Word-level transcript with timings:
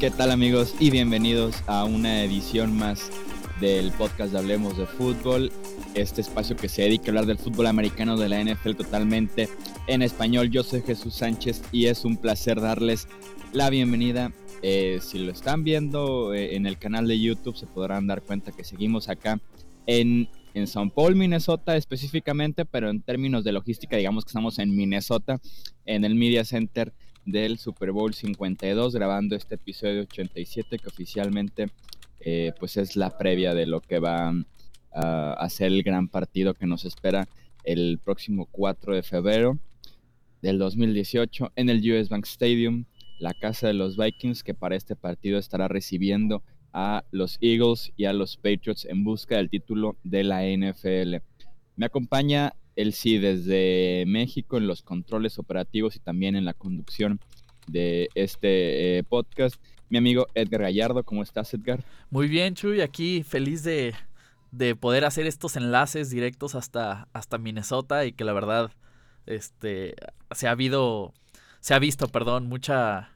¿Qué 0.00 0.10
tal 0.10 0.30
amigos 0.30 0.74
y 0.80 0.88
bienvenidos 0.88 1.56
a 1.66 1.84
una 1.84 2.24
edición 2.24 2.74
más 2.78 3.10
del 3.60 3.92
podcast 3.92 4.32
de 4.32 4.38
Hablemos 4.38 4.78
de 4.78 4.86
Fútbol, 4.86 5.52
este 5.92 6.22
espacio 6.22 6.56
que 6.56 6.70
se 6.70 6.80
dedica 6.80 7.06
a 7.06 7.08
hablar 7.08 7.26
del 7.26 7.36
fútbol 7.36 7.66
americano 7.66 8.16
de 8.16 8.30
la 8.30 8.42
NFL 8.42 8.72
totalmente 8.72 9.50
en 9.86 10.00
español. 10.00 10.50
Yo 10.50 10.62
soy 10.62 10.80
Jesús 10.80 11.12
Sánchez 11.14 11.60
y 11.72 11.84
es 11.84 12.06
un 12.06 12.16
placer 12.16 12.62
darles 12.62 13.08
la 13.52 13.68
bienvenida. 13.68 14.32
Eh, 14.62 15.00
si 15.02 15.18
lo 15.18 15.32
están 15.32 15.64
viendo 15.64 16.32
eh, 16.32 16.56
en 16.56 16.64
el 16.64 16.78
canal 16.78 17.06
de 17.06 17.20
YouTube 17.20 17.56
se 17.56 17.66
podrán 17.66 18.06
dar 18.06 18.22
cuenta 18.22 18.52
que 18.52 18.64
seguimos 18.64 19.10
acá 19.10 19.38
en, 19.86 20.30
en 20.54 20.66
San 20.66 20.90
Paul, 20.90 21.16
Minnesota 21.16 21.76
específicamente, 21.76 22.64
pero 22.64 22.90
en 22.90 23.02
términos 23.02 23.44
de 23.44 23.52
logística 23.52 23.96
digamos 23.96 24.24
que 24.24 24.30
estamos 24.30 24.58
en 24.58 24.74
Minnesota, 24.74 25.40
en 25.86 26.04
el 26.04 26.14
Media 26.14 26.44
Center 26.44 26.92
del 27.24 27.58
Super 27.58 27.92
Bowl 27.92 28.14
52, 28.14 28.94
grabando 28.94 29.36
este 29.36 29.56
episodio 29.56 30.02
87 30.02 30.78
que 30.78 30.88
oficialmente 30.88 31.68
eh, 32.20 32.52
pues 32.58 32.76
es 32.76 32.96
la 32.96 33.16
previa 33.16 33.54
de 33.54 33.66
lo 33.66 33.80
que 33.80 33.98
va 33.98 34.34
a 34.92 35.48
ser 35.50 35.68
el 35.68 35.84
gran 35.84 36.08
partido 36.08 36.54
que 36.54 36.66
nos 36.66 36.84
espera 36.84 37.28
el 37.62 38.00
próximo 38.02 38.46
4 38.50 38.96
de 38.96 39.02
febrero 39.04 39.58
del 40.42 40.58
2018 40.58 41.52
en 41.54 41.68
el 41.68 41.78
US 41.92 42.08
Bank 42.08 42.24
Stadium, 42.26 42.86
la 43.20 43.34
casa 43.34 43.68
de 43.68 43.74
los 43.74 43.96
Vikings 43.96 44.42
que 44.42 44.54
para 44.54 44.74
este 44.74 44.96
partido 44.96 45.38
estará 45.38 45.68
recibiendo 45.68 46.42
a 46.72 47.04
los 47.10 47.38
Eagles 47.40 47.92
y 47.96 48.04
a 48.04 48.12
los 48.12 48.36
Patriots 48.36 48.84
en 48.84 49.04
busca 49.04 49.36
del 49.36 49.50
título 49.50 49.96
de 50.04 50.24
la 50.24 50.42
NFL. 50.44 51.16
Me 51.76 51.86
acompaña 51.86 52.54
él 52.76 52.92
sí 52.92 53.18
desde 53.18 54.04
México 54.06 54.56
en 54.56 54.66
los 54.66 54.82
controles 54.82 55.38
operativos 55.38 55.96
y 55.96 56.00
también 56.00 56.36
en 56.36 56.44
la 56.44 56.54
conducción 56.54 57.20
de 57.66 58.08
este 58.14 58.98
eh, 58.98 59.02
podcast. 59.04 59.56
Mi 59.88 59.98
amigo 59.98 60.26
Edgar 60.34 60.62
Gallardo, 60.62 61.02
¿cómo 61.04 61.22
estás 61.22 61.52
Edgar? 61.52 61.82
Muy 62.10 62.28
bien 62.28 62.54
Chuy, 62.54 62.80
aquí 62.80 63.22
feliz 63.22 63.64
de, 63.64 63.94
poder 64.78 65.04
hacer 65.04 65.26
estos 65.26 65.56
enlaces 65.56 66.10
directos 66.10 66.54
hasta, 66.54 67.08
hasta 67.12 67.38
Minnesota 67.38 68.04
y 68.04 68.12
que 68.12 68.24
la 68.24 68.32
verdad 68.32 68.70
este, 69.26 69.94
se 70.30 70.48
ha 70.48 70.52
habido, 70.52 71.12
se 71.60 71.74
ha 71.74 71.78
visto, 71.78 72.08
perdón, 72.08 72.46
mucha 72.46 73.10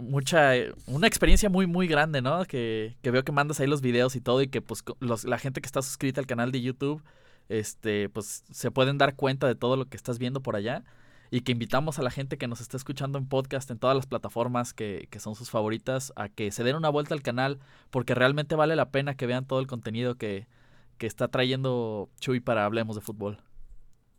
mucha 0.00 0.52
una 0.86 1.06
experiencia 1.06 1.48
muy 1.48 1.66
muy 1.66 1.86
grande, 1.86 2.22
¿no? 2.22 2.44
Que, 2.44 2.96
que, 3.02 3.10
veo 3.10 3.24
que 3.24 3.32
mandas 3.32 3.60
ahí 3.60 3.66
los 3.66 3.80
videos 3.80 4.16
y 4.16 4.20
todo 4.20 4.42
y 4.42 4.48
que 4.48 4.60
pues 4.60 4.84
la 5.00 5.38
gente 5.38 5.60
que 5.60 5.66
está 5.66 5.82
suscrita 5.82 6.20
al 6.20 6.26
canal 6.26 6.52
de 6.52 6.60
YouTube 6.60 7.02
este, 7.50 8.08
pues 8.08 8.44
se 8.50 8.70
pueden 8.70 8.96
dar 8.96 9.16
cuenta 9.16 9.46
de 9.48 9.56
todo 9.56 9.76
lo 9.76 9.86
que 9.86 9.96
estás 9.96 10.18
viendo 10.18 10.40
por 10.40 10.54
allá 10.56 10.84
y 11.32 11.42
que 11.42 11.52
invitamos 11.52 11.98
a 11.98 12.02
la 12.02 12.10
gente 12.10 12.38
que 12.38 12.46
nos 12.46 12.60
está 12.60 12.76
escuchando 12.76 13.18
en 13.18 13.26
podcast 13.26 13.70
en 13.70 13.78
todas 13.78 13.96
las 13.96 14.06
plataformas 14.06 14.72
que, 14.72 15.08
son 15.18 15.34
sus 15.34 15.50
favoritas 15.50 16.12
a 16.16 16.28
que 16.28 16.52
se 16.52 16.64
den 16.64 16.76
una 16.76 16.88
vuelta 16.88 17.14
al 17.14 17.22
canal 17.22 17.58
porque 17.90 18.14
realmente 18.14 18.54
vale 18.54 18.76
la 18.76 18.90
pena 18.90 19.16
que 19.16 19.26
vean 19.26 19.46
todo 19.46 19.60
el 19.60 19.66
contenido 19.66 20.16
que, 20.16 20.46
está 21.00 21.28
trayendo 21.28 22.10
Chuy 22.20 22.40
para 22.40 22.66
Hablemos 22.66 22.94
de 22.94 23.00
Fútbol. 23.00 23.38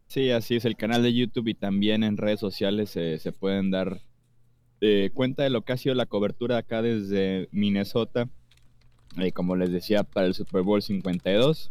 Sí, 0.07 0.31
así 0.31 0.55
es, 0.55 0.65
el 0.65 0.75
canal 0.75 1.03
de 1.03 1.13
YouTube 1.13 1.49
y 1.49 1.53
también 1.53 2.03
en 2.03 2.17
redes 2.17 2.39
sociales 2.39 2.89
se 2.89 3.31
pueden 3.31 3.69
dar 3.69 4.01
eh, 4.83 5.11
cuenta 5.13 5.43
de 5.43 5.51
lo 5.51 5.61
que 5.61 5.73
ha 5.73 5.77
sido 5.77 5.93
la 5.93 6.07
cobertura 6.07 6.57
acá 6.57 6.81
desde 6.81 7.47
Minnesota, 7.51 8.27
eh, 9.17 9.31
como 9.31 9.55
les 9.55 9.71
decía, 9.71 10.03
para 10.03 10.25
el 10.25 10.33
Super 10.33 10.63
Bowl 10.63 10.81
52 10.81 11.69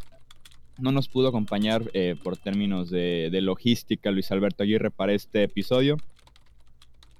no 0.79 0.93
nos 0.93 1.09
pudo 1.09 1.29
acompañar 1.29 1.91
eh, 1.93 2.15
por 2.23 2.39
términos 2.39 2.89
de, 2.89 3.29
logística 3.43 4.11
Luis 4.11 4.31
Alberto 4.31 4.63
Aguirre 4.63 4.91
para 4.91 5.13
este 5.13 5.43
episodio. 5.43 5.99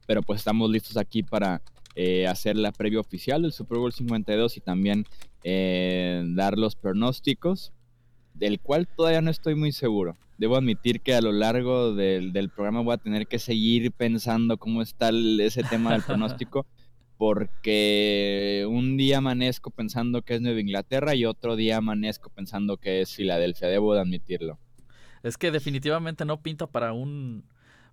Pero 0.07 0.23
pues 0.23 0.39
estamos 0.39 0.71
listos 0.71 0.97
aquí 0.97 1.23
para 1.23 1.61
hacer 2.27 2.57
la 2.57 2.73
previa 2.73 3.01
oficial 3.01 3.43
del 3.43 3.53
Super 3.53 3.77
Bowl 3.77 3.93
52 3.93 4.57
y 4.57 4.61
también 4.61 5.05
dar 5.45 6.57
los 6.57 6.75
pronósticos, 6.75 7.73
del 8.33 8.61
cual 8.61 8.89
todavía 8.89 9.21
no 9.21 9.31
estoy 9.31 9.57
muy 9.57 9.73
seguro. 9.73 10.17
Debo 10.41 10.57
admitir 10.57 11.03
que 11.03 11.15
a 11.15 11.21
lo 11.21 11.33
largo 11.33 11.93
del, 11.93 12.33
del 12.33 12.49
programa 12.49 12.81
voy 12.81 12.95
a 12.95 12.97
tener 12.97 13.27
que 13.27 13.39
seguir 13.39 13.93
pensando 13.93 14.57
cómo 14.57 14.81
está 14.81 15.11
ese 15.11 15.63
tema 15.65 15.93
del 15.93 16.03
pronóstico 16.03 16.65
porque 17.19 18.67
un 18.67 18.97
día 18.97 19.19
amanezco 19.19 19.71
pensando 19.71 20.23
que 20.23 20.37
es 20.37 20.41
Nueva 20.41 20.59
Inglaterra 20.59 21.15
y 21.15 21.27
otro 21.27 21.57
día 21.57 21.77
amanezco 21.77 22.31
pensando 22.31 22.79
que 22.79 23.03
es 23.03 23.15
Filadelfia, 23.15 23.69
debo 23.69 23.93
de 23.93 24.01
admitirlo. 24.01 24.59
Es 25.23 25.37
que 25.37 25.51
definitivamente 25.51 26.25
no 26.25 26.41
pinta 26.41 26.67
para 26.67 26.95
un 26.95 27.45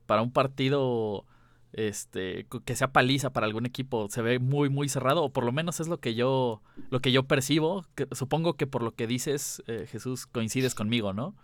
para 0.06 0.22
un 0.22 0.32
partido 0.32 1.26
este 1.74 2.48
que 2.64 2.76
sea 2.78 2.94
paliza 2.94 3.34
para 3.34 3.46
algún 3.46 3.66
equipo, 3.66 4.08
se 4.10 4.22
ve 4.22 4.40
muy 4.40 4.70
muy 4.70 4.88
cerrado 4.88 5.22
o 5.22 5.34
por 5.34 5.44
lo 5.44 5.52
menos 5.52 5.82
es 5.82 5.90
lo 5.90 6.00
que 6.00 6.16
yo 6.16 6.62
lo 6.92 7.02
que 7.02 7.12
yo 7.12 7.24
percibo, 7.24 7.86
supongo 8.14 8.54
que 8.54 8.68
por 8.68 8.84
lo 8.84 8.96
que 8.96 9.06
dices 9.06 9.62
eh, 9.68 9.86
Jesús 9.92 10.28
coincides 10.28 10.76
conmigo, 10.76 11.12
¿no? 11.12 11.36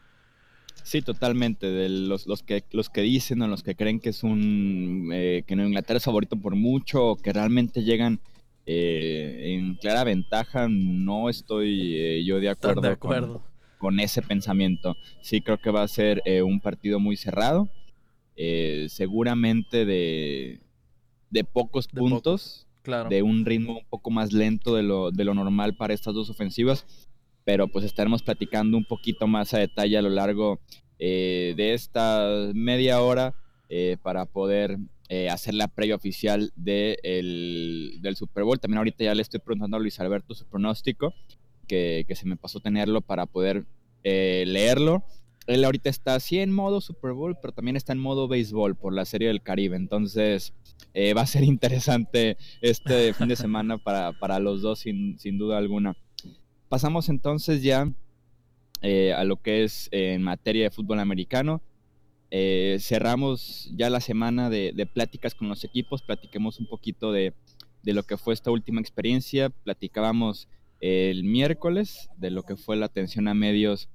Sí, 0.83 1.01
totalmente. 1.01 1.67
De 1.67 1.89
los, 1.89 2.27
los, 2.27 2.43
que, 2.43 2.63
los 2.71 2.89
que 2.89 3.01
dicen 3.01 3.41
o 3.41 3.47
los 3.47 3.63
que 3.63 3.75
creen 3.75 3.99
que 3.99 4.09
es 4.09 4.23
un 4.23 5.09
eh, 5.13 5.43
que 5.47 5.53
Inglaterra 5.53 5.97
es 5.97 6.03
favorito 6.03 6.35
por 6.35 6.55
mucho 6.55 7.05
o 7.05 7.15
que 7.15 7.31
realmente 7.31 7.83
llegan 7.83 8.19
eh, 8.65 9.55
en 9.55 9.75
clara 9.75 10.03
ventaja, 10.03 10.67
no 10.69 11.29
estoy 11.29 11.95
eh, 11.95 12.23
yo 12.25 12.39
de 12.39 12.49
acuerdo, 12.49 13.41
Con, 13.77 13.99
ese 13.99 14.21
pensamiento. 14.21 14.95
Sí, 15.21 15.41
creo 15.41 15.57
que 15.57 15.71
va 15.71 15.83
a 15.83 15.87
ser 15.87 16.21
un 16.43 16.61
partido 16.61 16.99
muy 16.99 17.17
cerrado, 17.17 17.69
seguramente 18.87 19.85
de, 19.85 20.61
de 21.29 21.43
pocos 21.43 21.87
puntos, 21.89 22.65
claro. 22.81 23.09
de 23.09 23.23
un 23.23 23.45
ritmo 23.45 23.79
un 23.79 23.85
poco 23.89 24.09
más 24.09 24.31
lento 24.31 24.75
de 24.75 24.83
lo, 24.83 25.11
de 25.11 25.25
lo 25.25 25.33
normal 25.33 25.75
para 25.75 25.93
estas 25.93 26.13
dos 26.13 26.29
ofensivas 26.29 26.85
pero 27.45 27.67
pues 27.67 27.85
estaremos 27.85 28.23
platicando 28.23 28.77
un 28.77 28.85
poquito 28.85 29.27
más 29.27 29.53
a 29.53 29.59
detalle 29.59 29.97
a 29.97 30.01
lo 30.01 30.09
largo 30.09 30.59
eh, 30.99 31.53
de 31.57 31.73
esta 31.73 32.51
media 32.53 33.01
hora 33.01 33.35
eh, 33.69 33.97
para 34.01 34.25
poder 34.25 34.77
eh, 35.09 35.29
hacer 35.29 35.53
la 35.53 35.67
previa 35.67 35.95
oficial 35.95 36.53
de 36.55 36.97
del 38.01 38.15
Super 38.15 38.43
Bowl. 38.43 38.59
También 38.59 38.77
ahorita 38.77 39.03
ya 39.03 39.15
le 39.15 39.21
estoy 39.21 39.39
preguntando 39.39 39.77
a 39.77 39.79
Luis 39.79 39.99
Alberto 39.99 40.33
su 40.33 40.45
pronóstico, 40.45 41.13
que, 41.67 42.05
que 42.07 42.15
se 42.15 42.25
me 42.25 42.37
pasó 42.37 42.59
tenerlo 42.59 43.01
para 43.01 43.25
poder 43.25 43.65
leerlo. 44.03 45.03
Él 45.45 45.65
ahorita 45.65 45.89
está 45.89 46.15
así 46.15 46.39
en 46.39 46.53
modo 46.53 46.79
Super 46.79 47.11
Bowl, 47.11 47.37
pero 47.41 47.53
también 47.53 47.75
está 47.75 47.91
en 47.91 47.99
modo 47.99 48.29
béisbol 48.29 48.75
por 48.75 48.93
la 48.93 49.03
Serie 49.03 49.27
del 49.27 49.41
Caribe. 49.41 49.75
Entonces 49.75 50.53
va 50.95 51.21
a 51.21 51.27
ser 51.27 51.43
interesante 51.43 52.37
este 52.61 53.13
fin 53.13 53.27
de 53.27 53.35
semana 53.35 53.77
para, 53.77 54.13
para 54.13 54.39
los 54.39 54.61
dos 54.61 54.79
sin, 54.79 55.19
sin 55.19 55.37
duda 55.37 55.57
alguna. 55.57 55.97
Pasamos 56.73 57.07
entonces 57.09 57.61
ya 57.61 57.93
eh, 58.81 59.13
a 59.13 59.23
lo 59.25 59.39
que 59.39 59.63
es 59.63 59.89
eh, 59.91 60.13
en 60.13 60.23
materia 60.23 60.63
de 60.63 60.71
fútbol 60.71 60.99
americano. 60.99 61.61
Eh, 62.31 62.77
cerramos 62.79 63.71
ya 63.75 63.91
la 63.91 63.99
semana 63.99 64.49
de, 64.49 64.89
pláticas 64.91 65.35
con 65.35 65.49
los 65.49 65.63
equipos, 65.63 66.01
platiquemos 66.01 66.59
un 66.59 66.65
poquito 66.65 67.11
de, 67.11 67.35
lo 67.83 68.01
que 68.01 68.17
fue 68.17 68.33
esta 68.33 68.49
última 68.49 68.81
experiencia, 68.81 69.51
platicábamos 69.51 70.47
el 70.79 71.23
miércoles 71.23 72.09
de 72.17 72.31
lo 72.31 72.41
que 72.41 72.55
fue 72.55 72.75
la 72.75 72.87
atención 72.87 73.27
a 73.27 73.35
medios 73.35 73.87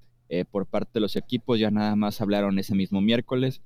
por 0.53 0.66
parte 0.66 0.93
de 0.95 1.00
los 1.00 1.16
equipos, 1.16 1.59
ya 1.59 1.72
nada 1.72 1.97
más 1.97 2.21
hablaron 2.21 2.60
ese 2.60 2.77
mismo 2.77 3.00
miércoles. 3.00 3.60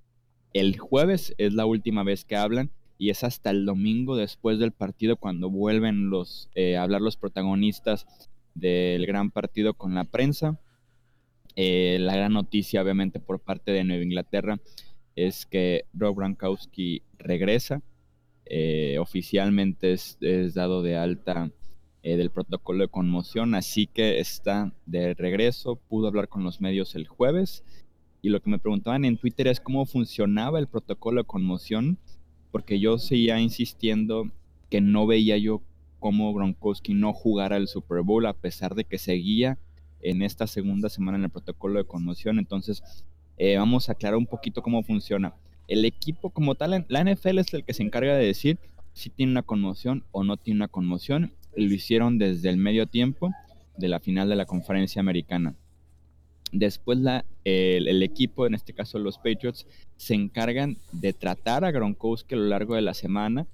El 0.55 0.79
jueves 0.79 1.34
es 1.37 1.53
la 1.53 1.67
última 1.67 2.03
vez 2.03 2.25
que 2.25 2.37
hablan 2.37 2.71
y 2.97 3.11
es 3.11 3.25
hasta 3.25 3.50
el 3.50 3.67
domingo 3.67 4.17
después 4.17 4.59
del 4.59 4.73
partido 4.73 5.17
cuando 5.17 5.50
vuelven 5.50 6.09
los, 6.09 6.49
a 6.56 6.83
hablar 6.83 7.03
los 7.03 7.19
protagonistas 7.19 8.06
del 8.55 9.07
gran 9.07 9.31
partido 9.31 9.75
con 9.75 9.95
la 9.95 10.05
prensa. 10.05 10.59
Eh, 11.57 11.99
la 12.01 12.17
gran 12.17 12.33
noticia, 12.33 12.83
obviamente, 12.83 13.21
por 13.21 13.41
parte 13.41 13.73
de 13.73 13.85
Nueva 13.85 14.05
Inglaterra 14.05 14.59
es 15.17 15.47
que 15.47 15.85
Rob 15.93 16.17
Gronkowski 16.17 17.03
regresa. 17.19 17.82
Eh, 18.47 18.99
oficialmente 18.99 19.93
es, 19.93 20.19
dado 20.55 20.82
de 20.82 20.97
alta 20.97 21.50
eh, 22.03 22.17
del 22.17 22.31
protocolo 22.31 22.82
de 22.82 22.88
conmoción, 22.88 23.55
así 23.55 23.87
que 23.87 24.19
está 24.19 24.73
de 24.87 25.15
regreso. 25.15 25.76
Pudo 25.76 26.09
hablar 26.09 26.29
con 26.29 26.43
los 26.44 26.61
medios 26.61 26.94
el 26.94 27.06
jueves. 27.06 27.65
Y 28.23 28.29
lo 28.29 28.41
que 28.41 28.50
me 28.50 28.59
preguntaban 28.59 29.05
en 29.05 29.17
Twitter 29.17 29.49
es 29.49 29.61
cómo 29.61 29.85
funcionaba 29.85 30.59
el 30.59 30.69
protocolo 30.69 31.23
de 31.23 31.26
conmoción, 31.26 31.99
porque 32.50 32.79
yo 32.79 32.99
seguía 32.99 33.41
insistiendo 33.41 34.31
que 34.71 34.81
no 34.81 35.06
veía 35.06 35.37
yo 35.38 35.61
cómo 36.02 36.34
Gronkowski 36.34 36.94
no 36.94 37.12
jugara 37.12 37.56
el 37.56 37.69
Super 37.69 38.02
Bowl 38.02 38.26
a 38.26 38.32
pesar 38.32 38.75
de 38.75 38.84
que 38.84 38.99
seguía 38.99 39.56
en 40.00 40.22
esta 40.22 40.49
segunda 40.49 40.88
semana 40.88 41.16
en 41.16 41.25
el 41.25 41.31
protocolo 41.31 41.78
de 41.78 41.87
conmoción. 41.87 42.40
Entonces, 42.40 42.82
eh, 43.38 43.56
vamos 43.56 43.88
a 43.88 43.93
aclarar 43.93 44.19
un 44.19 44.26
poquito 44.26 44.62
cómo 44.62 44.82
funciona. 44.82 45.32
El 45.69 45.84
equipo 45.84 46.31
como 46.31 46.56
tal, 46.56 46.84
la 46.88 47.04
NFL 47.04 47.38
es 47.38 47.54
el 47.54 47.64
que 47.64 47.72
se 47.72 47.84
encarga 47.84 48.16
de 48.16 48.26
decir 48.26 48.58
si 48.94 49.10
tiene 49.10 49.31
una 49.31 49.43
conmoción 49.43 50.02
o 50.10 50.25
no 50.25 50.37
tiene 50.37 50.58
una 50.58 50.69
conmoción. 50.69 51.32
Lo 51.54 51.72
hicieron 51.72 52.19
desde 52.19 52.50
el 52.50 52.56
medio 52.56 52.88
tiempo 52.88 53.31
de 53.78 53.87
la 53.87 54.00
final 54.00 54.28
de 54.28 54.34
la 54.34 54.44
conferencia 54.44 54.99
americana. 54.99 55.54
Después 56.50 56.99
la, 56.99 57.25
el, 57.44 58.02
equipo, 58.02 58.44
en 58.46 58.54
este 58.54 58.72
caso 58.72 58.99
los 58.99 59.19
Patriots, 59.19 59.69
se 59.96 60.14
encargan 60.14 60.78
de 60.90 61.12
tratar 61.12 61.64
a 61.64 61.70
Gronkowski 61.70 62.34
a 62.34 62.38
lo 62.38 62.46
largo 62.46 62.75
de 62.75 62.82
la 62.82 62.93
semana, 62.93 63.46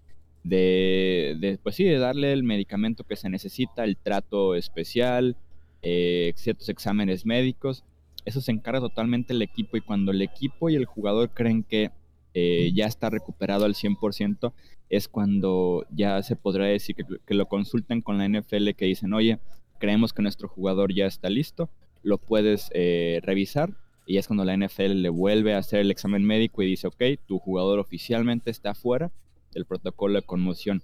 de, 0.45 1.59
pues 1.63 1.75
sí, 1.75 1.85
de 1.85 1.99
darle 1.99 2.33
el 2.33 2.43
medicamento 2.43 3.05
que 3.05 3.17
se 3.17 3.29
necesita, 3.29 3.85
el 3.85 3.97
trato 3.97 4.55
especial, 4.55 5.37
eh, 5.83 6.33
ciertos 6.37 6.69
exámenes 6.69 7.27
médicos. 7.27 7.85
Eso 8.25 8.41
se 8.41 8.53
encarga 8.53 8.81
totalmente 8.81 9.33
el 9.33 9.43
equipo 9.43 9.77
y 9.77 9.81
cuando 9.81 10.13
el 10.13 10.23
equipo 10.23 10.71
y 10.71 10.75
el 10.75 10.85
jugador 10.85 11.31
creen 11.31 11.63
que 11.63 11.91
eh, 12.35 12.73
ya 12.75 12.87
está 12.87 13.11
recuperado 13.11 13.65
al 13.65 13.75
100%, 13.75 14.53
es 14.91 15.09
cuando 15.09 15.87
ya 15.91 16.23
se 16.23 16.37
podrá 16.37 16.67
decir 16.67 16.97
que, 16.97 17.35
lo 17.35 17.47
consulten 17.47 18.01
con 18.01 18.19
la 18.19 18.29
NFL 18.29 18.71
que 18.77 18.87
dicen, 18.87 19.13
oye, 19.13 19.39
creemos 19.79 20.13
que 20.13 20.23
nuestro 20.23 20.49
jugador 20.49 20.95
ya 20.95 21.07
está 21.07 21.31
listo, 21.31 21.71
lo 22.03 22.19
puedes 22.19 22.71
eh, 22.75 23.21
revisar 23.23 23.75
y 24.07 24.19
es 24.19 24.27
cuando 24.27 24.45
la 24.45 24.57
NFL 24.57 25.03
le 25.03 25.09
vuelve 25.09 25.55
a 25.55 25.59
hacer 25.59 25.81
el 25.81 25.91
examen 25.91 26.23
médico 26.25 26.63
y 26.63 26.67
dice, 26.67 26.87
ok, 26.87 27.03
tu 27.27 27.39
jugador 27.39 27.79
oficialmente 27.79 28.51
está 28.51 28.75
fuera 28.75 29.11
del 29.53 29.65
protocolo 29.65 30.15
de 30.15 30.27
conmoción. 30.27 30.83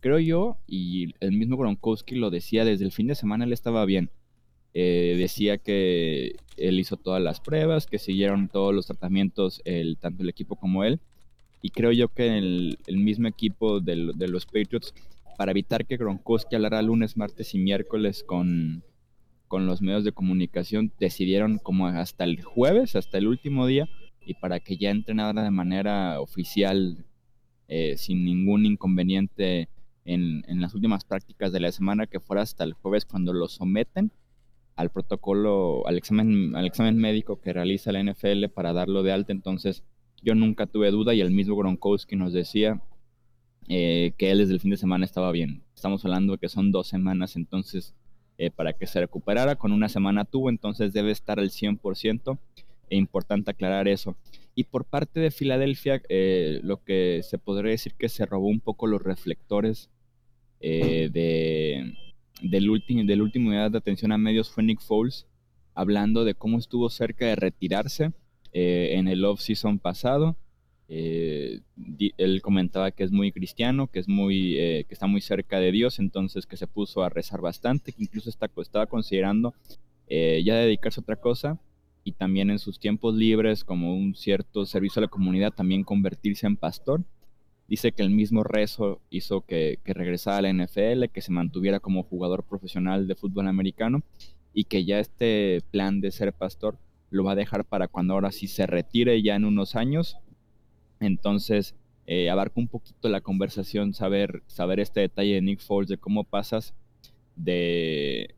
Creo 0.00 0.18
yo, 0.18 0.58
y 0.66 1.14
el 1.20 1.32
mismo 1.32 1.56
Gronkowski 1.56 2.16
lo 2.16 2.30
decía 2.30 2.64
desde 2.64 2.84
el 2.84 2.92
fin 2.92 3.06
de 3.06 3.14
semana, 3.14 3.44
él 3.44 3.52
estaba 3.52 3.84
bien. 3.84 4.10
Eh, 4.74 5.14
decía 5.18 5.58
que 5.58 6.36
él 6.56 6.80
hizo 6.80 6.96
todas 6.96 7.22
las 7.22 7.40
pruebas, 7.40 7.86
que 7.86 7.98
siguieron 7.98 8.48
todos 8.48 8.74
los 8.74 8.86
tratamientos, 8.86 9.60
el, 9.64 9.98
tanto 9.98 10.22
el 10.22 10.28
equipo 10.28 10.56
como 10.56 10.84
él. 10.84 11.00
Y 11.60 11.70
creo 11.70 11.92
yo 11.92 12.08
que 12.08 12.38
el, 12.38 12.78
el 12.86 12.96
mismo 12.96 13.28
equipo 13.28 13.80
de 13.80 13.96
los 14.28 14.46
Patriots, 14.46 14.92
para 15.38 15.52
evitar 15.52 15.86
que 15.86 15.96
Gronkowski 15.96 16.56
hablara 16.56 16.82
lunes, 16.82 17.16
martes 17.16 17.54
y 17.54 17.58
miércoles 17.58 18.24
con, 18.26 18.82
con 19.52 19.66
los 19.66 19.82
medios 19.82 20.02
de 20.02 20.12
comunicación 20.12 20.92
decidieron 20.98 21.58
como 21.58 21.86
hasta 21.86 22.24
el 22.24 22.42
jueves, 22.42 22.96
hasta 22.96 23.18
el 23.18 23.26
último 23.26 23.66
día, 23.66 23.86
y 24.24 24.32
para 24.34 24.60
que 24.60 24.76
ya 24.76 24.90
entrenara 24.90 25.42
de 25.42 25.50
manera 25.50 26.20
oficial, 26.20 27.04
eh, 27.74 27.96
sin 27.96 28.22
ningún 28.22 28.66
inconveniente 28.66 29.70
en, 30.04 30.42
las 30.60 30.74
últimas 30.74 31.06
prácticas 31.06 31.52
de 31.52 31.60
la 31.60 31.72
semana, 31.72 32.06
que 32.06 32.20
fuera 32.20 32.42
hasta 32.42 32.64
el 32.64 32.74
jueves 32.74 33.06
cuando 33.06 33.32
lo 33.32 33.48
someten 33.48 34.12
al 34.76 34.90
protocolo, 34.90 35.86
al 35.86 35.96
examen, 35.96 36.54
al 36.54 36.66
examen 36.66 36.98
médico 36.98 37.40
que 37.40 37.54
realiza 37.54 37.90
la 37.90 38.02
NFL 38.02 38.48
para 38.54 38.74
darlo 38.74 39.02
de 39.02 39.12
alta. 39.12 39.32
Entonces, 39.32 39.84
yo 40.22 40.34
nunca 40.34 40.66
tuve 40.66 40.90
duda 40.90 41.14
y 41.14 41.22
el 41.22 41.30
mismo 41.30 41.56
Gronkowski 41.56 42.14
nos 42.14 42.34
decía 42.34 42.82
eh, 43.68 44.12
que 44.18 44.30
él 44.30 44.38
desde 44.38 44.52
el 44.52 44.60
fin 44.60 44.72
de 44.72 44.76
semana 44.76 45.06
estaba 45.06 45.32
bien. 45.32 45.62
Estamos 45.74 46.04
hablando 46.04 46.34
de 46.34 46.40
que 46.40 46.50
son 46.50 46.72
dos 46.72 46.88
semanas, 46.88 47.36
entonces 47.36 47.94
eh, 48.36 48.50
para 48.50 48.74
que 48.74 48.86
se 48.86 49.00
recuperara. 49.00 49.56
Con 49.56 49.72
una 49.72 49.88
semana 49.88 50.26
tuvo, 50.26 50.50
entonces 50.50 50.92
debe 50.92 51.10
estar 51.10 51.38
al 51.38 51.48
100%. 51.48 52.38
E 52.90 52.96
importante 52.96 53.50
aclarar 53.50 53.88
eso. 53.88 54.14
Y 54.54 54.64
por 54.64 54.84
parte 54.84 55.20
de 55.20 55.30
Filadelfia, 55.30 56.02
eh, 56.08 56.60
lo 56.62 56.82
que 56.82 57.20
se 57.22 57.38
podría 57.38 57.70
decir 57.70 57.94
que 57.94 58.08
se 58.08 58.26
robó 58.26 58.48
un 58.48 58.60
poco 58.60 58.86
los 58.86 59.02
reflectores 59.02 59.90
eh, 60.60 61.08
de, 61.12 61.94
del, 62.42 62.70
último, 62.70 63.04
del 63.04 63.22
último 63.22 63.48
unidad 63.48 63.70
de 63.70 63.78
atención 63.78 64.12
a 64.12 64.18
medios 64.18 64.50
fue 64.50 64.62
Nick 64.62 64.80
Foles, 64.80 65.26
hablando 65.74 66.24
de 66.24 66.34
cómo 66.34 66.58
estuvo 66.58 66.90
cerca 66.90 67.26
de 67.26 67.36
retirarse 67.36 68.12
en 68.52 69.08
el 69.08 69.24
off-season 69.24 69.78
pasado. 69.78 70.36
Eh, 70.94 71.60
él 72.18 72.42
comentaba 72.42 72.90
que 72.90 73.02
es 73.02 73.10
muy 73.12 73.32
cristiano, 73.32 73.86
que 73.86 73.98
es 73.98 74.08
muy, 74.08 74.58
eh, 74.58 74.84
que 74.86 74.92
está 74.92 75.06
muy 75.06 75.22
cerca 75.22 75.58
de 75.58 75.72
Dios, 75.72 75.98
entonces 75.98 76.44
que 76.44 76.58
se 76.58 76.66
puso 76.66 77.02
a 77.02 77.08
rezar 77.08 77.40
bastante, 77.40 77.92
que 77.92 78.02
incluso 78.02 78.28
está, 78.28 78.50
estaba 78.58 78.86
considerando 78.86 79.54
eh, 80.08 80.42
ya 80.44 80.54
dedicarse 80.56 81.00
a 81.00 81.02
otra 81.02 81.16
cosa 81.16 81.58
y 82.04 82.12
también 82.12 82.50
en 82.50 82.58
sus 82.58 82.78
tiempos 82.78 83.14
libres, 83.14 83.64
como 83.64 83.94
un 83.94 84.14
cierto 84.14 84.66
servicio 84.66 85.00
a 85.00 85.04
la 85.04 85.08
comunidad, 85.08 85.52
también 85.52 85.84
convertirse 85.84 86.46
en 86.46 86.56
pastor. 86.56 87.04
Dice 87.68 87.92
que 87.92 88.02
el 88.02 88.10
mismo 88.10 88.44
rezo 88.44 89.00
hizo 89.08 89.42
que, 89.42 89.78
que 89.84 89.94
regresara 89.94 90.38
a 90.38 90.42
la 90.42 90.52
NFL, 90.52 91.04
que 91.12 91.20
se 91.22 91.32
mantuviera 91.32 91.80
como 91.80 92.02
jugador 92.02 92.44
profesional 92.44 93.06
de 93.06 93.14
fútbol 93.14 93.48
americano 93.48 94.02
y 94.52 94.64
que 94.64 94.84
ya 94.84 94.98
este 94.98 95.62
plan 95.70 96.00
de 96.00 96.10
ser 96.10 96.32
pastor 96.32 96.78
lo 97.10 97.24
va 97.24 97.32
a 97.32 97.36
dejar 97.36 97.64
para 97.64 97.88
cuando 97.88 98.14
ahora 98.14 98.32
sí 98.32 98.46
se 98.46 98.66
retire 98.66 99.22
ya 99.22 99.36
en 99.36 99.44
unos 99.44 99.76
años 99.76 100.16
entonces, 101.02 101.74
eh, 102.06 102.30
abarca 102.30 102.60
un 102.60 102.68
poquito 102.68 103.08
la 103.08 103.20
conversación, 103.20 103.92
saber, 103.92 104.42
saber 104.46 104.78
este 104.78 105.00
detalle 105.00 105.34
de 105.34 105.42
Nick 105.42 105.60
Foles, 105.60 105.88
de 105.88 105.98
cómo 105.98 106.22
pasas 106.22 106.74
de, 107.34 108.36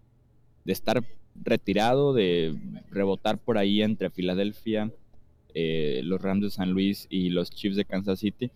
de 0.65 0.73
estar 0.73 1.05
retirado, 1.35 2.13
de 2.13 2.57
rebotar 2.91 3.39
por 3.39 3.59
ahí 3.59 3.83
entre 3.83 4.11
Filadelfia, 4.11 4.91
eh, 5.55 6.01
los 6.05 6.21
Rams 6.21 6.43
de 6.43 6.51
San 6.51 6.71
Luis 6.71 7.07
y 7.11 7.31
los 7.31 7.51
Chiefs 7.51 7.77
de 7.77 7.85
Kansas 7.85 8.19
City, 8.19 8.51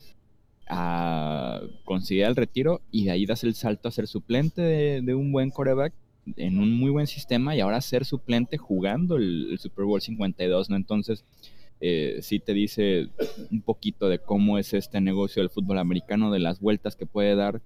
a 0.69 1.61
conseguir 1.85 2.25
el 2.25 2.37
retiro 2.37 2.83
y 2.91 3.05
de 3.05 3.13
ahí 3.13 3.27
das 3.27 3.45
el 3.45 3.55
salto 3.55 3.89
a 3.89 3.93
ser 3.93 4.07
suplente 4.07 4.61
de, 4.61 5.15
un 5.15 5.33
buen 5.33 5.51
coreback 5.51 5.95
en 6.37 6.59
un 6.59 6.75
muy 6.75 6.91
buen 6.91 7.07
sistema 7.07 7.57
y 7.57 7.61
ahora 7.61 7.81
ser 7.81 8.05
suplente 8.05 8.59
jugando 8.59 9.17
el, 9.17 9.59
Super 9.59 9.87
Bowl 9.87 10.01
52, 10.01 10.69
¿no? 10.69 10.77
Entonces, 10.77 11.25
eh, 11.81 12.19
sí 12.21 12.39
te 12.39 12.53
dice 12.53 13.09
un 13.51 13.63
poquito 13.63 14.09
de 14.09 14.19
cómo 14.19 14.59
es 14.59 14.75
este 14.75 15.01
negocio 15.01 15.41
del 15.41 15.51
fútbol 15.51 15.79
americano, 15.79 16.31
de 16.31 16.41
las 16.41 16.61
vueltas 16.61 16.97
que 16.97 17.07
puede 17.07 17.35
dar 17.35 17.63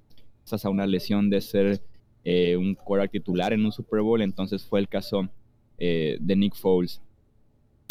a 0.62 0.68
una 0.68 0.86
lesión 0.86 1.30
de 1.30 1.40
ser 1.40 1.80
eh, 2.24 2.56
un 2.56 2.74
quarterback 2.74 3.12
titular 3.12 3.52
en 3.52 3.64
un 3.64 3.72
Super 3.72 4.00
Bowl, 4.00 4.22
entonces 4.22 4.64
fue 4.64 4.80
el 4.80 4.88
caso 4.88 5.28
eh, 5.78 6.16
de 6.20 6.36
Nick 6.36 6.54
Foles. 6.54 7.00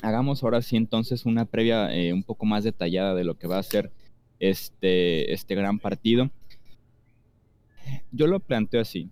Hagamos 0.04 0.44
ahora 0.44 0.62
sí 0.62 0.78
entonces 0.78 1.26
una 1.26 1.46
previa 1.46 1.90
un 2.14 2.24
poco 2.24 2.46
más 2.46 2.64
detallada 2.64 3.14
de 3.14 3.24
lo 3.24 3.36
que 3.38 3.48
va 3.48 3.60
a 3.60 3.64
ser 3.64 3.92
este, 4.40 5.32
este 5.32 5.54
gran 5.54 5.78
partido. 5.78 6.32
Yo 8.12 8.26
lo 8.26 8.40
planteo 8.40 8.82
así, 8.82 9.10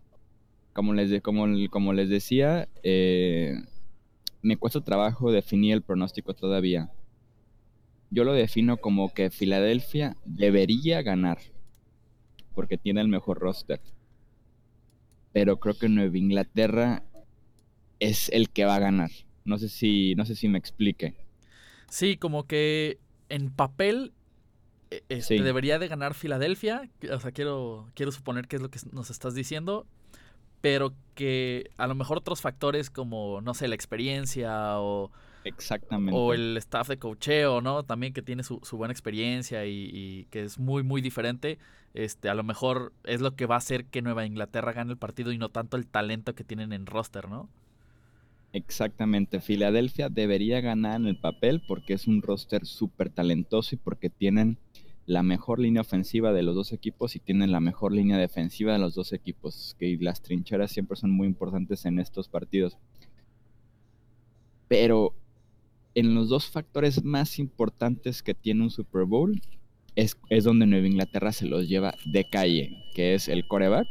como 0.74 0.94
les, 0.94 1.22
como, 1.22 1.46
como 1.70 1.94
les 1.94 2.10
decía, 2.10 2.68
me 2.84 4.58
cuesta 4.58 4.82
trabajo 4.82 5.32
definir 5.32 5.74
el 5.74 5.84
pronóstico 5.84 6.34
todavía 6.34 6.90
yo 8.12 8.24
lo 8.24 8.34
defino 8.34 8.78
como 8.78 9.14
que 9.14 9.30
Filadelfia 9.30 10.16
debería 10.26 11.02
ganar 11.02 11.38
porque 12.56 12.78
tiene 12.78 13.02
el 13.02 13.08
mejor 13.08 13.40
roster. 13.40 13.80
Pero 15.32 15.60
creo 15.60 15.78
que 15.78 15.90
Nueva 15.90 16.18
Inglaterra 16.18 17.04
es 18.00 18.30
el 18.30 18.50
que 18.50 18.66
va 18.66 18.76
a 18.76 18.80
ganar. 18.80 19.12
No 19.46 19.58
sé 19.58 19.70
si, 19.70 20.16
no 20.16 20.26
sé 20.26 20.36
si 20.36 20.48
me 20.48 20.58
explique. 20.58 21.16
Sí, 21.90 22.18
como 22.18 22.46
que 22.46 23.00
en 23.30 23.52
papel 23.52 24.14
e, 24.92 25.04
este, 25.10 25.42
debería 25.42 25.80
de 25.80 25.88
ganar 25.88 26.14
Filadelfia. 26.14 26.90
O 27.12 27.20
sea, 27.20 27.32
quiero, 27.32 27.90
quiero 27.96 28.12
suponer 28.12 28.48
que 28.48 28.58
es 28.58 28.62
lo 28.62 28.70
que 28.70 28.80
nos 28.92 29.10
estás 29.10 29.34
diciendo. 29.34 29.86
Pero 30.62 30.94
que 31.16 31.70
a 31.78 31.88
lo 31.88 31.96
mejor 31.96 32.18
otros 32.18 32.42
factores 32.42 32.90
como, 32.90 33.40
no 33.42 33.54
sé, 33.54 33.68
la 33.68 33.76
experiencia 33.76 34.80
o 34.80 35.12
Exactamente. 35.46 36.20
O 36.20 36.34
el 36.34 36.58
staff 36.58 36.90
de 36.90 36.98
cocheo, 36.98 37.62
¿no? 37.62 37.84
También 37.84 38.14
que 38.14 38.22
tiene 38.22 38.44
su, 38.44 38.60
buena 38.74 38.92
experiencia 38.92 39.66
y, 39.66 40.28
que 40.32 40.44
es 40.44 40.60
muy, 40.60 40.84
muy 40.84 41.02
diferente. 41.02 41.58
Este, 41.94 42.30
a 42.30 42.36
lo 42.36 42.44
mejor 42.44 42.94
es 43.04 43.22
lo 43.22 43.36
que 43.36 43.46
va 43.46 43.56
a 43.56 43.60
hacer 43.60 43.86
que 43.86 44.02
Nueva 44.02 44.26
Inglaterra 44.26 44.74
gane 44.74 44.92
el 44.92 44.98
partido 44.98 45.32
y 45.32 45.38
no 45.38 45.50
tanto 45.50 45.78
el 45.78 45.88
talento 45.88 46.36
que 46.36 46.44
tienen 46.44 46.74
en 46.74 46.86
roster, 46.86 47.30
¿no? 47.30 47.50
Exactamente. 48.52 49.40
Filadelfia 49.40 50.10
debería 50.10 50.60
ganar 50.62 51.00
en 51.00 51.08
el 51.08 51.18
papel 51.18 51.62
porque 51.68 51.94
es 51.94 52.08
un 52.08 52.22
roster 52.22 52.66
súper 52.66 53.10
talentoso 53.10 53.76
y 53.76 53.78
porque 53.78 54.10
tienen 54.10 54.58
la 55.06 55.24
mejor 55.24 55.60
línea 55.60 55.82
ofensiva 55.82 56.34
de 56.34 56.44
los 56.44 56.56
dos 56.56 56.72
equipos 56.72 57.16
y 57.16 57.20
tienen 57.20 57.52
la 57.52 57.60
mejor 57.60 57.94
línea 57.94 58.18
defensiva 58.18 58.74
de 58.74 58.80
los 58.80 58.94
dos 58.94 59.14
equipos. 59.14 59.76
Que 59.80 59.98
las 60.02 60.22
trincheras 60.22 60.72
siempre 60.72 60.98
son 60.98 61.12
muy 61.12 61.28
importantes 61.28 61.86
en 61.86 62.00
estos 62.00 62.28
partidos. 62.28 62.78
Pero 64.68 65.14
en 66.00 66.16
los 66.16 66.30
dos 66.30 66.48
factores 66.48 67.04
más 67.04 67.40
importantes 67.40 68.24
que 68.24 68.34
tiene 68.34 68.64
un 68.64 68.70
Super 68.70 69.06
Bowl 69.06 69.40
es, 69.96 70.18
donde 70.44 70.66
Nueva 70.66 70.88
Inglaterra 70.88 71.32
se 71.32 71.46
los 71.46 71.68
lleva 71.68 71.94
de 72.06 72.24
calle, 72.30 72.78
que 72.94 73.16
es 73.16 73.28
el 73.28 73.48
coreback, 73.48 73.88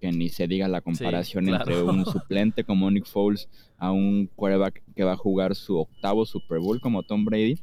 que 0.00 0.12
ni 0.12 0.28
se 0.28 0.46
diga 0.46 0.68
la 0.68 0.80
comparación 0.80 1.48
entre 1.48 1.82
un 1.82 2.04
suplente 2.06 2.62
como 2.64 2.90
Nick 2.90 3.06
Foles 3.06 3.48
a 3.78 3.90
un 3.90 4.26
quarterback 4.26 4.82
que 4.94 5.04
va 5.04 5.12
a 5.12 5.16
jugar 5.16 5.54
su 5.54 5.76
octavo 5.76 6.24
Super 6.24 6.60
Bowl 6.60 6.80
como 6.80 7.02
Tom 7.02 7.24
Brady 7.24 7.58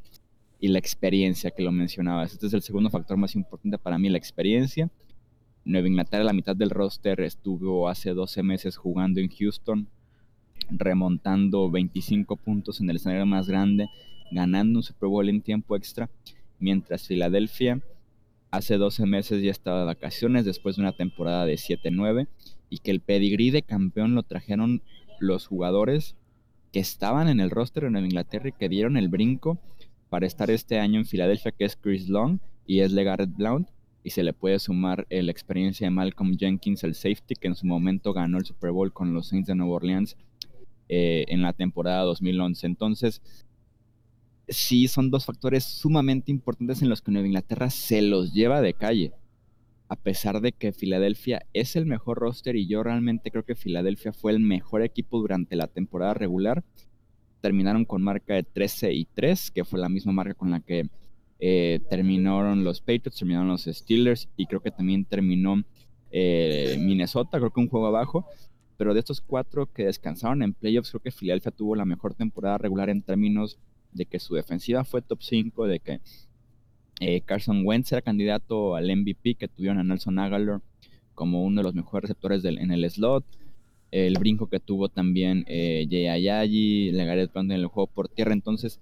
y 0.59 0.67
la 0.69 0.79
experiencia 0.79 1.51
que 1.51 1.63
lo 1.63 1.71
mencionabas. 1.71 2.33
Este 2.33 2.47
es 2.47 2.53
el 2.53 2.61
segundo 2.61 2.89
factor 2.89 3.17
más 3.17 3.35
importante 3.35 3.77
para 3.77 3.97
mí, 3.97 4.09
la 4.09 4.17
experiencia. 4.17 4.89
Nueva 5.63 5.87
Inglaterra, 5.87 6.23
la 6.23 6.33
mitad 6.33 6.55
del 6.55 6.69
roster 6.69 7.21
estuvo 7.21 7.87
hace 7.89 8.11
12 8.11 8.43
meses 8.43 8.77
jugando 8.77 9.19
en 9.19 9.29
Houston, 9.29 9.87
remontando 10.69 11.69
25 11.69 12.35
puntos 12.37 12.81
en 12.81 12.89
el 12.89 12.97
escenario 12.97 13.25
más 13.25 13.47
grande, 13.47 13.87
ganando 14.31 14.79
un 14.79 14.83
Super 14.83 15.09
Bowl 15.09 15.29
en 15.29 15.41
tiempo 15.41 15.75
extra, 15.75 16.09
mientras 16.59 17.07
Filadelfia 17.07 17.81
hace 18.51 18.77
12 18.77 19.05
meses 19.05 19.43
ya 19.43 19.51
estaba 19.51 19.79
de 19.79 19.85
vacaciones 19.85 20.45
después 20.45 20.75
de 20.75 20.83
una 20.83 20.93
temporada 20.93 21.45
de 21.45 21.55
7-9 21.55 22.27
y 22.69 22.79
que 22.79 22.91
el 22.91 23.01
pedigrí 23.01 23.51
de 23.51 23.61
campeón 23.61 24.15
lo 24.15 24.23
trajeron 24.23 24.81
los 25.19 25.47
jugadores 25.47 26.15
que 26.71 26.79
estaban 26.79 27.27
en 27.27 27.39
el 27.39 27.51
roster 27.51 27.85
en 27.85 27.93
Nueva 27.93 28.07
Inglaterra 28.07 28.49
y 28.49 28.53
que 28.53 28.69
dieron 28.69 28.97
el 28.97 29.09
brinco 29.09 29.59
para 30.09 30.25
estar 30.25 30.49
este 30.51 30.79
año 30.79 30.99
en 30.99 31.05
Filadelfia, 31.05 31.51
que 31.51 31.65
es 31.65 31.75
Chris 31.75 32.09
Long 32.09 32.39
y 32.65 32.79
es 32.79 32.91
LeGarrette 32.91 33.35
Blount. 33.35 33.69
Y 34.03 34.11
se 34.11 34.23
le 34.23 34.33
puede 34.33 34.59
sumar 34.59 35.07
la 35.09 35.31
experiencia 35.31 35.87
de 35.87 35.91
Malcolm 35.91 36.37
Jenkins, 36.37 36.83
el 36.83 36.93
safety, 36.93 37.35
que 37.35 37.47
en 37.47 37.55
su 37.55 37.65
momento 37.65 38.13
ganó 38.13 38.37
el 38.37 38.45
Super 38.45 38.71
Bowl 38.71 38.93
con 38.93 39.13
los 39.15 39.29
Saints 39.29 39.47
de 39.47 39.55
Nueva 39.55 39.73
Orleans 39.73 40.15
eh, 40.89 41.25
en 41.27 41.41
la 41.41 41.53
temporada 41.53 42.03
2011. 42.03 42.67
Entonces, 42.67 43.21
sí 44.47 44.87
son 44.87 45.09
dos 45.09 45.25
factores 45.25 45.63
sumamente 45.63 46.31
importantes 46.31 46.81
en 46.81 46.89
los 46.89 47.01
que 47.01 47.11
Nueva 47.11 47.27
Inglaterra 47.27 47.69
se 47.69 48.01
los 48.01 48.33
lleva 48.33 48.61
de 48.61 48.73
calle. 48.73 49.13
A 49.87 49.95
pesar 49.95 50.41
de 50.41 50.51
que 50.51 50.71
Filadelfia 50.71 51.45
es 51.53 51.75
el 51.75 51.85
mejor 51.85 52.17
roster 52.17 52.55
y 52.55 52.67
yo 52.67 52.81
realmente 52.83 53.29
creo 53.29 53.45
que 53.45 53.55
Filadelfia 53.55 54.13
fue 54.13 54.31
el 54.31 54.39
mejor 54.39 54.81
equipo 54.81 55.19
durante 55.19 55.55
la 55.55 55.67
temporada 55.67 56.13
regular. 56.15 56.63
Terminaron 57.41 57.85
con 57.85 58.01
marca 58.01 58.33
de 58.33 58.43
13 58.43 58.93
y 58.93 59.05
3, 59.05 59.51
que 59.51 59.63
fue 59.63 59.79
la 59.79 59.89
misma 59.89 60.11
marca 60.11 60.33
con 60.33 60.49
la 60.49 60.59
que 60.59 60.89
eh, 61.39 61.81
terminaron 61.89 62.63
los 62.63 62.79
Patriots, 62.81 63.17
terminaron 63.17 63.47
los 63.47 63.65
Steelers 63.65 64.29
y 64.37 64.47
creo 64.47 64.61
que 64.61 64.71
también 64.71 65.05
terminó 65.05 65.63
eh, 66.09 66.77
Minnesota, 66.79 67.37
creo 67.37 67.51
que 67.51 67.59
un 67.59 67.69
juego 67.69 67.87
abajo. 67.87 68.25
Pero 68.77 68.93
de 68.93 68.99
estos 68.99 69.21
cuatro 69.21 69.71
que 69.71 69.85
descansaron 69.85 70.43
en 70.43 70.53
playoffs, 70.53 70.91
creo 70.91 71.01
que 71.01 71.11
Filadelfia 71.11 71.51
tuvo 71.51 71.75
la 71.75 71.85
mejor 71.85 72.13
temporada 72.13 72.57
regular 72.57 72.89
en 72.89 73.01
términos 73.01 73.57
de 73.93 74.05
que 74.05 74.19
su 74.19 74.35
defensiva 74.35 74.83
fue 74.83 75.01
top 75.01 75.21
5, 75.21 75.67
de 75.67 75.79
que 75.79 76.01
eh, 76.99 77.21
Carson 77.21 77.65
Wentz 77.65 77.91
era 77.91 78.01
candidato 78.01 78.75
al 78.75 78.85
MVP, 78.95 79.35
que 79.35 79.47
tuvieron 79.47 79.79
a 79.79 79.83
Nelson 79.83 80.19
Aguilar 80.19 80.61
como 81.13 81.43
uno 81.43 81.61
de 81.61 81.63
los 81.63 81.73
mejores 81.73 82.09
receptores 82.09 82.43
en 82.43 82.71
el 82.71 82.89
slot. 82.89 83.25
El 83.91 84.15
brinco 84.19 84.47
que 84.47 84.59
tuvo 84.59 84.89
también 84.89 85.45
eh, 85.47 85.87
Jay 85.89 86.07
Ayayi, 86.07 86.91
Legaret 86.91 87.31
en 87.35 87.51
el 87.51 87.67
juego 87.67 87.87
por 87.87 88.09
tierra. 88.09 88.33
Entonces, 88.33 88.81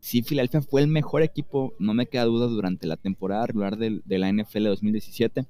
sí, 0.00 0.22
Filadelfia 0.22 0.62
fue 0.62 0.80
el 0.80 0.88
mejor 0.88 1.22
equipo, 1.22 1.74
no 1.78 1.92
me 1.92 2.06
queda 2.06 2.24
duda, 2.24 2.46
durante 2.46 2.86
la 2.86 2.96
temporada 2.96 3.46
regular 3.46 3.76
de, 3.76 4.00
de 4.04 4.18
la 4.18 4.32
NFL 4.32 4.64
2017. 4.64 5.46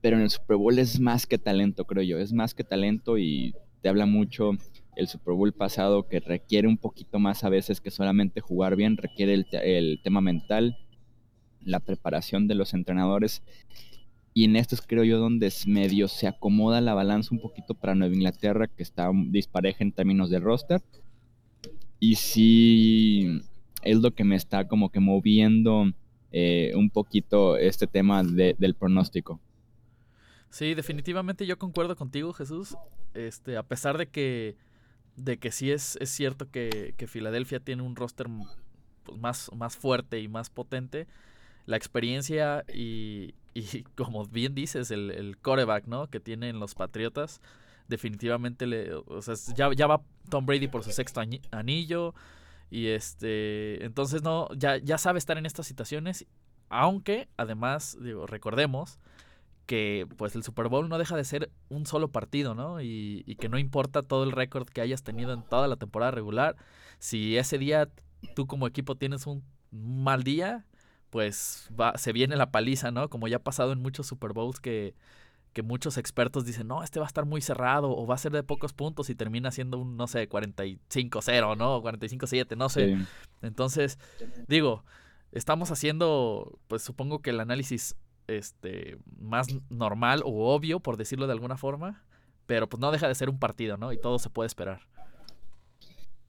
Pero 0.00 0.16
en 0.16 0.22
el 0.22 0.30
Super 0.30 0.56
Bowl 0.56 0.78
es 0.78 0.98
más 0.98 1.26
que 1.26 1.38
talento, 1.38 1.84
creo 1.84 2.02
yo. 2.02 2.18
Es 2.18 2.32
más 2.32 2.54
que 2.54 2.64
talento 2.64 3.18
y 3.18 3.54
te 3.82 3.88
habla 3.88 4.06
mucho 4.06 4.52
el 4.96 5.08
Super 5.08 5.34
Bowl 5.34 5.52
pasado 5.52 6.08
que 6.08 6.20
requiere 6.20 6.68
un 6.68 6.76
poquito 6.76 7.18
más 7.18 7.44
a 7.44 7.48
veces 7.48 7.80
que 7.80 7.90
solamente 7.90 8.40
jugar 8.40 8.76
bien, 8.76 8.96
requiere 8.96 9.44
el, 9.52 10.00
tema 10.02 10.20
mental, 10.20 10.76
la 11.62 11.80
preparación 11.80 12.48
de 12.48 12.54
los 12.54 12.74
entrenadores. 12.74 13.42
Y 14.32 14.44
en 14.44 14.56
estos 14.56 14.82
creo 14.82 15.04
yo 15.04 15.18
donde 15.18 15.52
medio 15.66 16.06
se 16.08 16.28
acomoda 16.28 16.80
la 16.80 16.94
balanza 16.94 17.34
un 17.34 17.40
poquito 17.40 17.74
para 17.74 17.94
Nueva 17.94 18.14
Inglaterra, 18.14 18.68
que 18.68 18.82
está 18.82 19.10
dispareja 19.26 19.82
en 19.82 19.92
términos 19.92 20.30
de 20.30 20.38
roster. 20.38 20.80
Y 21.98 22.14
sí 22.14 23.40
es 23.82 23.98
lo 23.98 24.12
que 24.12 24.24
me 24.24 24.36
está 24.36 24.68
como 24.68 24.90
que 24.90 25.00
moviendo 25.00 25.90
eh, 26.32 26.72
un 26.76 26.90
poquito 26.90 27.56
este 27.56 27.86
tema 27.86 28.22
del 28.22 28.74
pronóstico. 28.74 29.40
Sí, 30.50 30.74
definitivamente 30.74 31.46
yo 31.46 31.58
concuerdo 31.58 31.96
contigo, 31.96 32.32
Jesús. 32.32 32.76
Este, 33.14 33.56
a 33.56 33.62
pesar 33.62 33.98
de 33.98 34.08
que 34.08 34.56
de 35.16 35.38
que 35.38 35.50
sí 35.50 35.70
es, 35.70 35.96
es 36.00 36.10
cierto 36.10 36.50
que, 36.50 36.94
Filadelfia 37.06 37.60
tiene 37.60 37.82
un 37.82 37.96
roster 37.96 38.26
pues, 39.04 39.18
más, 39.18 39.50
más 39.54 39.76
fuerte 39.76 40.20
y 40.20 40.28
más 40.28 40.50
potente. 40.50 41.06
La 41.66 41.76
experiencia 41.76 42.64
y, 42.72 43.34
y 43.54 43.82
como 43.96 44.24
bien 44.26 44.54
dices, 44.54 44.90
el, 44.90 45.10
el 45.10 45.38
coreback 45.38 45.86
¿no? 45.86 46.08
que 46.08 46.20
tienen 46.20 46.58
los 46.58 46.74
Patriotas, 46.74 47.40
definitivamente 47.88 48.66
le, 48.66 48.94
o 48.94 49.22
sea, 49.22 49.34
ya, 49.54 49.72
ya 49.74 49.86
va 49.86 50.02
Tom 50.28 50.46
Brady 50.46 50.68
por 50.68 50.84
su 50.84 50.92
sexto 50.92 51.20
anillo. 51.50 52.14
Y 52.70 52.86
este, 52.88 53.84
entonces 53.84 54.22
no, 54.22 54.48
ya, 54.56 54.76
ya 54.78 54.96
sabe 54.96 55.18
estar 55.18 55.36
en 55.38 55.46
estas 55.46 55.66
situaciones. 55.66 56.26
Aunque, 56.68 57.28
además, 57.36 57.98
digo, 58.00 58.28
recordemos 58.28 59.00
que 59.70 60.08
pues 60.16 60.34
el 60.34 60.42
Super 60.42 60.66
Bowl 60.66 60.88
no 60.88 60.98
deja 60.98 61.14
de 61.14 61.22
ser 61.22 61.52
un 61.68 61.86
solo 61.86 62.08
partido, 62.10 62.56
¿no? 62.56 62.80
Y, 62.80 63.36
que 63.38 63.48
no 63.48 63.56
importa 63.56 64.02
todo 64.02 64.24
el 64.24 64.32
récord 64.32 64.66
que 64.66 64.80
hayas 64.80 65.04
tenido 65.04 65.32
en 65.32 65.44
toda 65.44 65.68
la 65.68 65.76
temporada 65.76 66.10
regular, 66.10 66.56
si 66.98 67.36
ese 67.36 67.56
día 67.56 67.88
tú 68.34 68.48
como 68.48 68.66
equipo 68.66 68.96
tienes 68.96 69.28
un 69.28 69.44
mal 69.70 70.24
día, 70.24 70.66
pues 71.10 71.70
va, 71.80 71.96
se 71.98 72.12
viene 72.12 72.34
la 72.34 72.50
paliza, 72.50 72.90
¿no? 72.90 73.08
Como 73.08 73.28
ya 73.28 73.36
ha 73.36 73.44
pasado 73.44 73.70
en 73.70 73.80
muchos 73.80 74.08
Super 74.08 74.32
Bowls 74.32 74.58
que, 74.58 74.96
que 75.52 75.62
muchos 75.62 75.98
expertos 75.98 76.44
dicen, 76.44 76.66
no, 76.66 76.82
este 76.82 76.98
va 76.98 77.06
a 77.06 77.12
estar 77.12 77.24
muy 77.24 77.40
cerrado 77.40 77.96
o 77.96 78.08
va 78.08 78.16
a 78.16 78.18
ser 78.18 78.32
de 78.32 78.42
pocos 78.42 78.72
puntos 78.72 79.08
y 79.08 79.14
termina 79.14 79.52
siendo 79.52 79.78
un, 79.78 79.96
no 79.96 80.08
sé, 80.08 80.28
45-0, 80.28 81.56
¿no? 81.56 81.80
45-7, 81.80 82.56
no 82.56 82.68
sé. 82.70 82.98
Entonces, 83.40 84.00
digo, 84.48 84.84
estamos 85.30 85.70
haciendo, 85.70 86.58
pues 86.66 86.82
supongo 86.82 87.20
que 87.20 87.30
el 87.30 87.38
análisis 87.38 87.94
este, 88.38 88.98
más 89.18 89.48
normal 89.68 90.22
o 90.24 90.54
obvio, 90.54 90.80
por 90.80 90.96
decirlo 90.96 91.26
de 91.26 91.32
alguna 91.32 91.56
forma, 91.56 92.04
pero 92.46 92.68
pues 92.68 92.80
no 92.80 92.90
deja 92.90 93.08
de 93.08 93.14
ser 93.14 93.30
un 93.30 93.38
partido, 93.38 93.76
¿no? 93.76 93.92
Y 93.92 93.98
todo 93.98 94.18
se 94.18 94.30
puede 94.30 94.46
esperar. 94.46 94.80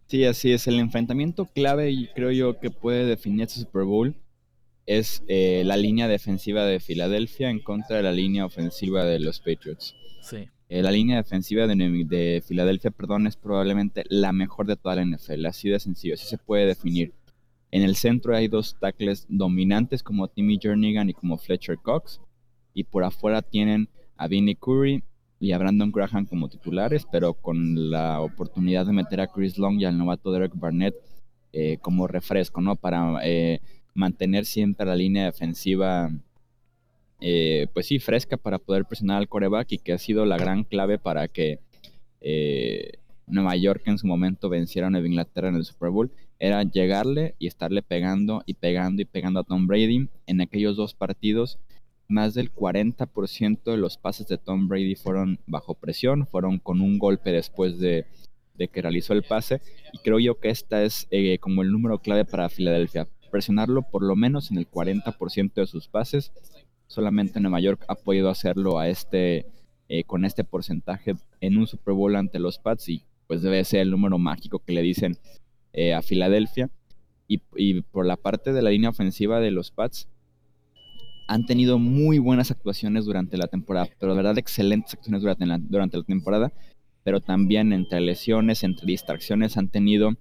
Sí, 0.07 0.25
así 0.25 0.51
es. 0.51 0.67
El 0.67 0.79
enfrentamiento 0.79 1.45
clave 1.45 1.91
y 1.91 2.07
creo 2.07 2.31
yo 2.31 2.59
que 2.59 2.69
puede 2.69 3.05
definir 3.05 3.43
este 3.43 3.61
Super 3.61 3.83
Bowl 3.83 4.15
es 4.85 5.23
eh, 5.27 5.63
la 5.65 5.77
línea 5.77 6.07
defensiva 6.07 6.65
de 6.65 6.79
Filadelfia 6.79 7.49
en 7.49 7.59
contra 7.59 7.97
de 7.97 8.03
la 8.03 8.11
línea 8.11 8.45
ofensiva 8.45 9.05
de 9.05 9.19
los 9.19 9.39
Patriots. 9.39 9.95
Sí. 10.21 10.49
Eh, 10.67 10.81
la 10.81 10.91
línea 10.91 11.17
defensiva 11.17 11.67
de, 11.67 11.75
de, 12.05 12.43
Filadelfia, 12.45 12.91
perdón, 12.91 13.27
es 13.27 13.35
probablemente 13.35 14.03
la 14.09 14.31
mejor 14.31 14.67
de 14.67 14.75
toda 14.75 14.95
la 14.95 15.05
NFL, 15.05 15.45
así 15.45 15.69
de 15.69 15.79
sencillo, 15.79 16.13
así 16.13 16.25
se 16.27 16.37
puede 16.37 16.65
definir. 16.65 17.13
En 17.71 17.83
el 17.83 17.95
centro 17.95 18.35
hay 18.35 18.49
dos 18.49 18.75
tackles 18.79 19.25
dominantes 19.29 20.03
como 20.03 20.27
Timmy 20.27 20.59
Jernigan 20.61 21.09
y 21.09 21.13
como 21.13 21.37
Fletcher 21.37 21.77
Cox. 21.77 22.19
Y 22.73 22.83
por 22.83 23.03
afuera 23.03 23.41
tienen 23.41 23.89
a 24.17 24.27
Vinnie 24.27 24.55
Curry 24.55 25.03
y 25.39 25.53
a 25.53 25.57
Brandon 25.57 25.91
Graham 25.91 26.25
como 26.25 26.49
titulares, 26.49 27.07
pero 27.11 27.33
con 27.33 27.89
la 27.89 28.21
oportunidad 28.21 28.85
de 28.85 28.93
meter 28.93 29.21
a 29.21 29.27
Chris 29.27 29.57
Long 29.57 29.79
y 29.79 29.85
al 29.85 29.97
novato 29.97 30.31
Derek 30.31 30.53
Barnett 30.55 30.95
eh, 31.53 31.77
como 31.81 32.07
refresco, 32.07 32.61
¿no? 32.61 32.75
Para 32.75 33.19
eh, 33.23 33.59
mantener 33.93 34.45
siempre 34.45 34.85
la 34.85 34.95
línea 34.95 35.25
defensiva, 35.25 36.11
eh, 37.19 37.67
pues 37.73 37.87
sí, 37.87 37.99
fresca 37.99 38.37
para 38.37 38.59
poder 38.59 38.85
presionar 38.85 39.17
al 39.17 39.27
coreback 39.27 39.71
y 39.71 39.77
que 39.79 39.93
ha 39.93 39.97
sido 39.97 40.25
la 40.25 40.37
gran 40.37 40.63
clave 40.63 40.99
para 40.99 41.27
que 41.27 41.59
Nueva 43.27 43.55
York 43.55 43.83
en 43.85 43.97
su 43.97 44.07
momento 44.07 44.49
venciera 44.49 44.87
a 44.87 44.89
Nueva 44.89 45.07
Inglaterra 45.07 45.49
en 45.49 45.55
el 45.55 45.65
Super 45.65 45.89
Bowl 45.89 46.11
era 46.41 46.63
llegarle 46.63 47.35
y 47.37 47.45
estarle 47.45 47.83
pegando 47.83 48.41
y 48.47 48.55
pegando 48.55 49.03
y 49.03 49.05
pegando 49.05 49.39
a 49.39 49.43
Tom 49.43 49.67
Brady. 49.67 50.09
En 50.25 50.41
aquellos 50.41 50.75
dos 50.75 50.95
partidos, 50.95 51.59
más 52.07 52.33
del 52.33 52.51
40% 52.51 53.63
de 53.63 53.77
los 53.77 53.99
pases 53.99 54.27
de 54.27 54.39
Tom 54.39 54.67
Brady 54.67 54.95
fueron 54.95 55.39
bajo 55.45 55.75
presión, 55.75 56.25
fueron 56.25 56.57
con 56.57 56.81
un 56.81 56.97
golpe 56.97 57.31
después 57.31 57.77
de, 57.79 58.07
que 58.57 58.81
realizó 58.81 59.13
el 59.13 59.21
pase. 59.21 59.61
Y 59.93 59.99
creo 59.99 60.17
yo 60.17 60.39
que 60.39 60.49
esta 60.49 60.83
es 60.83 61.07
eh, 61.11 61.37
como 61.37 61.61
el 61.61 61.71
número 61.71 61.99
clave 61.99 62.25
para 62.25 62.49
Filadelfia. 62.49 63.07
Presionarlo 63.29 63.83
por 63.83 64.01
lo 64.01 64.15
menos 64.15 64.49
en 64.49 64.57
el 64.57 64.67
40% 64.67 65.53
de 65.53 65.67
sus 65.67 65.87
pases. 65.87 66.31
Solamente 66.87 67.39
Nueva 67.39 67.59
York 67.59 67.85
ha 67.87 67.93
podido 67.93 68.29
hacerlo 68.29 68.79
a 68.79 68.89
este, 68.89 69.45
eh, 69.89 70.05
con 70.05 70.25
este 70.25 70.43
porcentaje 70.43 71.13
en 71.39 71.57
un 71.59 71.67
Super 71.67 71.93
Bowl 71.93 72.15
ante 72.15 72.39
los 72.39 72.57
Pats 72.57 72.89
y 72.89 73.03
pues 73.31 73.43
debe 73.43 73.63
ser 73.63 73.79
el 73.79 73.91
número 73.91 74.17
mágico 74.17 74.59
que 74.59 74.73
le 74.73 74.81
dicen 74.81 75.17
eh, 75.71 75.93
a 75.93 76.01
Filadelfia. 76.01 76.69
Y, 77.29 77.37
por 77.83 78.05
la 78.05 78.17
parte 78.17 78.51
de 78.51 78.61
la 78.61 78.71
línea 78.71 78.89
ofensiva 78.89 79.39
de 79.39 79.51
los 79.51 79.71
Pats, 79.71 80.09
han 81.29 81.45
tenido 81.45 81.79
muy 81.79 82.19
buenas 82.19 82.51
actuaciones 82.51 83.05
durante 83.05 83.37
la 83.37 83.47
temporada, 83.47 83.87
pero 84.01 84.11
de 84.11 84.17
verdad 84.17 84.37
excelentes 84.37 84.95
actuaciones 84.95 85.21
durante 85.21 85.45
la, 85.45 85.59
durante 85.59 85.95
la 85.95 86.03
temporada, 86.03 86.51
pero 87.05 87.21
también 87.21 87.71
entre 87.71 88.01
lesiones, 88.01 88.65
entre 88.65 88.85
distracciones, 88.85 89.55
han 89.55 89.69
tenido 89.69 90.11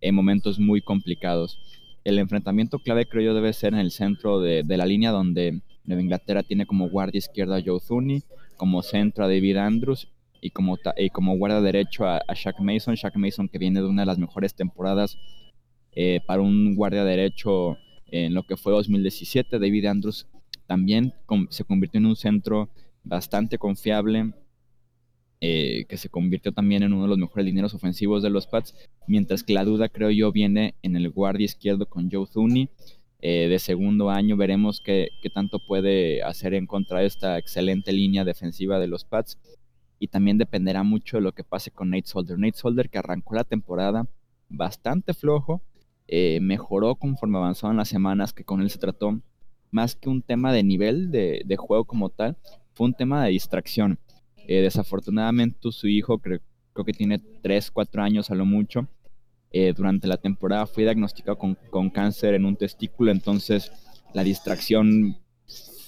eh, 0.00 0.12
momentos 0.12 0.58
muy 0.58 0.80
complicados. 0.80 1.58
El 2.02 2.18
enfrentamiento 2.18 2.78
clave 2.78 3.04
creo 3.04 3.24
yo 3.24 3.34
debe 3.34 3.52
ser 3.52 3.74
en 3.74 3.80
el 3.80 3.90
centro 3.90 4.40
de, 4.40 4.64
la 4.66 4.86
línea 4.86 5.10
donde 5.10 5.60
Nueva 5.84 6.00
Inglaterra 6.00 6.42
tiene 6.42 6.64
como 6.64 6.88
guardia 6.88 7.18
izquierda 7.18 7.58
a 7.58 7.62
Joe 7.62 7.80
Thuney, 7.86 8.22
como 8.56 8.80
centro 8.80 9.26
a 9.26 9.28
David 9.28 9.58
Andrews 9.58 10.08
y 10.44 10.50
como, 10.50 10.78
y 10.98 11.08
como 11.08 11.38
guarda 11.38 11.62
derecho 11.62 12.06
a, 12.06 12.22
Shaq 12.34 12.60
Mason. 12.60 12.96
Shaq 12.96 13.16
Mason 13.16 13.48
que 13.48 13.56
viene 13.56 13.80
de 13.80 13.86
una 13.86 14.02
de 14.02 14.06
las 14.06 14.18
mejores 14.18 14.54
temporadas 14.54 15.16
eh, 15.92 16.20
para 16.26 16.42
un 16.42 16.76
guardia 16.76 17.02
derecho 17.02 17.78
en 18.08 18.34
lo 18.34 18.42
que 18.42 18.58
fue 18.58 18.74
2017. 18.74 19.58
David 19.58 19.86
Andrews 19.86 20.26
también 20.66 21.14
se 21.48 21.64
convirtió 21.64 21.96
en 21.98 22.04
un 22.04 22.16
centro 22.16 22.68
bastante 23.04 23.56
confiable, 23.56 24.34
eh, 25.40 25.86
que 25.88 25.96
se 25.96 26.10
convirtió 26.10 26.52
también 26.52 26.82
en 26.82 26.92
uno 26.92 27.04
de 27.04 27.08
los 27.08 27.18
mejores 27.18 27.46
dineros 27.46 27.72
ofensivos 27.72 28.22
de 28.22 28.28
los 28.28 28.46
Pats, 28.46 28.74
mientras 29.06 29.44
que 29.44 29.54
la 29.54 29.64
duda 29.64 29.88
creo 29.88 30.10
yo 30.10 30.30
viene 30.30 30.74
en 30.82 30.94
el 30.94 31.08
guardia 31.08 31.46
izquierdo 31.46 31.86
con 31.86 32.10
Joe 32.10 32.26
Thuney. 32.30 32.68
Eh, 33.20 33.48
de 33.48 33.58
segundo 33.58 34.10
año 34.10 34.36
veremos 34.36 34.82
qué, 34.84 35.08
qué, 35.22 35.30
tanto 35.30 35.58
puede 35.58 36.22
hacer 36.22 36.52
en 36.52 36.66
contra 36.66 37.00
de 37.00 37.06
esta 37.06 37.38
excelente 37.38 37.90
línea 37.90 38.24
defensiva 38.24 38.78
de 38.78 38.88
los 38.88 39.06
Pats 39.06 39.38
y 39.98 40.08
también 40.08 40.38
dependerá 40.38 40.82
mucho 40.82 41.16
de 41.16 41.22
lo 41.22 41.32
que 41.32 41.44
pase 41.44 41.70
con 41.70 41.90
Nate 41.90 42.06
Solder. 42.06 42.38
Nate 42.38 42.58
Solder 42.58 42.90
que 42.90 42.98
arrancó 42.98 43.34
la 43.34 43.44
temporada 43.44 44.06
bastante 44.48 45.14
flojo, 45.14 45.62
eh, 46.06 46.38
mejoró 46.40 46.96
conforme 46.96 47.38
avanzaban 47.38 47.76
las 47.76 47.88
semanas 47.88 48.32
que 48.32 48.44
con 48.44 48.60
él 48.60 48.70
se 48.70 48.78
trató, 48.78 49.20
más 49.70 49.96
que 49.96 50.08
un 50.08 50.22
tema 50.22 50.52
de 50.52 50.62
nivel 50.62 51.10
de, 51.10 51.56
juego 51.58 51.84
como 51.84 52.10
tal, 52.10 52.36
fue 52.74 52.86
un 52.86 52.94
tema 52.94 53.24
de 53.24 53.30
distracción. 53.30 53.98
Eh, 54.46 54.60
desafortunadamente 54.60 55.72
su 55.72 55.88
hijo, 55.88 56.18
creo, 56.18 56.40
creo, 56.72 56.84
que 56.84 56.92
tiene 56.92 57.18
3, 57.18 57.70
4 57.70 58.02
años 58.02 58.30
a 58.30 58.34
lo 58.34 58.44
mucho, 58.44 58.86
eh, 59.50 59.72
durante 59.74 60.06
la 60.06 60.16
temporada 60.16 60.66
fue 60.66 60.82
diagnosticado 60.82 61.38
con, 61.38 61.56
con 61.70 61.88
cáncer 61.88 62.34
en 62.34 62.44
un 62.44 62.56
testículo, 62.56 63.10
entonces 63.10 63.72
la 64.12 64.22
distracción 64.22 65.16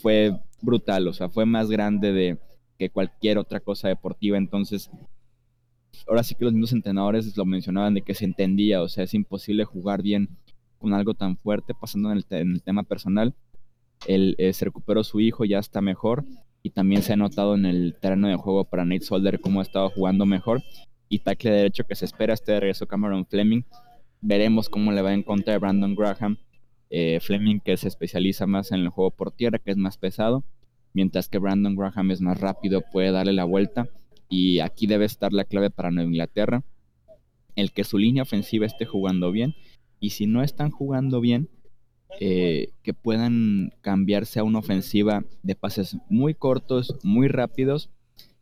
fue 0.01 0.41
brutal, 0.63 1.09
o 1.09 1.13
sea, 1.13 1.29
fue 1.29 1.47
más 1.47 1.69
grande 1.69 2.13
de 2.13 2.39
que 2.79 2.91
cualquier 2.91 3.39
otra 3.39 3.61
cosa 3.61 3.89
deportiva, 3.89 4.37
entonces 4.37 4.91
ahora 6.07 6.23
sí 6.23 6.35
que 6.35 6.45
los 6.45 6.53
mismos 6.53 6.73
entrenadores 6.73 7.37
lo 7.37 7.45
mencionaban 7.45 7.95
de 7.95 8.03
que 8.03 8.15
se 8.15 8.25
entendía, 8.25 8.83
o 8.83 8.89
sea, 8.89 9.05
es 9.05 9.15
imposible 9.15 9.65
jugar 9.65 10.03
bien 10.03 10.29
con 10.79 10.93
algo 10.93 11.15
tan 11.15 11.37
fuerte, 11.37 11.75
pasando 11.75 12.13
en 12.13 12.23
el, 12.31 12.63
tema 12.63 12.83
personal. 12.83 13.35
Él 14.07 14.35
eh, 14.39 14.53
se 14.53 14.67
recuperó 14.67 15.03
su 15.05 15.21
hijo, 15.21 15.45
ya 15.45 15.59
está 15.59 15.81
mejor, 15.81 16.25
y 16.63 16.71
también 16.71 17.03
se 17.03 17.13
ha 17.13 17.17
notado 17.17 17.55
en 17.55 17.65
el 17.65 17.95
terreno 18.01 18.29
de 18.29 18.37
juego 18.37 18.65
para 18.65 18.85
Nate 18.85 19.05
Solder 19.05 19.41
cómo 19.41 19.61
ha 19.61 19.63
estado 19.63 19.89
jugando 19.91 20.27
mejor. 20.27 20.63
Y 21.09 21.21
tackle 21.21 21.53
derecho 21.53 21.85
que 21.85 21.95
se 21.95 22.05
espera 22.05 22.35
este 22.35 22.53
de 22.53 22.61
regreso 22.61 22.87
Cameron 22.87 23.25
Fleming. 23.25 23.63
Veremos 24.21 24.69
cómo 24.69 24.91
le 24.91 25.03
va 25.03 25.11
a 25.11 25.15
encontrar 25.15 25.61
Brandon 25.61 25.95
Graham. 25.95 26.37
Eh, 26.91 27.21
Fleming 27.21 27.61
que 27.61 27.77
se 27.77 27.89
especializa 27.89 28.47
más 28.47 28.73
en 28.73 28.81
el 28.81 28.89
juego 28.89 29.13
por 29.13 29.31
tierra, 29.31 29.61
que 29.61 29.71
es 29.71 29.77
más 29.77 29.97
pesado, 29.97 30.45
mientras 30.97 31.29
que 31.29 31.37
Brandon 31.37 31.77
Graham 31.77 32.11
es 32.11 32.23
más 32.23 32.41
rápido, 32.41 32.81
puede 32.91 33.13
darle 33.13 33.35
la 33.35 33.45
vuelta 33.45 33.87
y 34.31 34.61
aquí 34.61 34.87
debe 34.87 35.05
estar 35.05 35.31
la 35.31 35.45
clave 35.45 35.69
para 35.69 35.91
Nueva 35.91 36.09
Inglaterra, 36.09 36.65
el 37.55 37.73
que 37.73 37.85
su 37.85 37.99
línea 37.99 38.23
ofensiva 38.23 38.65
esté 38.65 38.87
jugando 38.87 39.31
bien 39.31 39.55
y 40.01 40.11
si 40.11 40.27
no 40.27 40.43
están 40.43 40.71
jugando 40.71 41.21
bien, 41.21 41.51
eh, 42.19 42.71
que 42.83 42.95
puedan 42.95 43.73
cambiarse 43.83 44.41
a 44.41 44.45
una 44.45 44.61
ofensiva 44.61 45.23
de 45.43 45.55
pases 45.55 45.99
muy 46.09 46.33
cortos, 46.33 46.97
muy 47.03 47.29
rápidos 47.29 47.91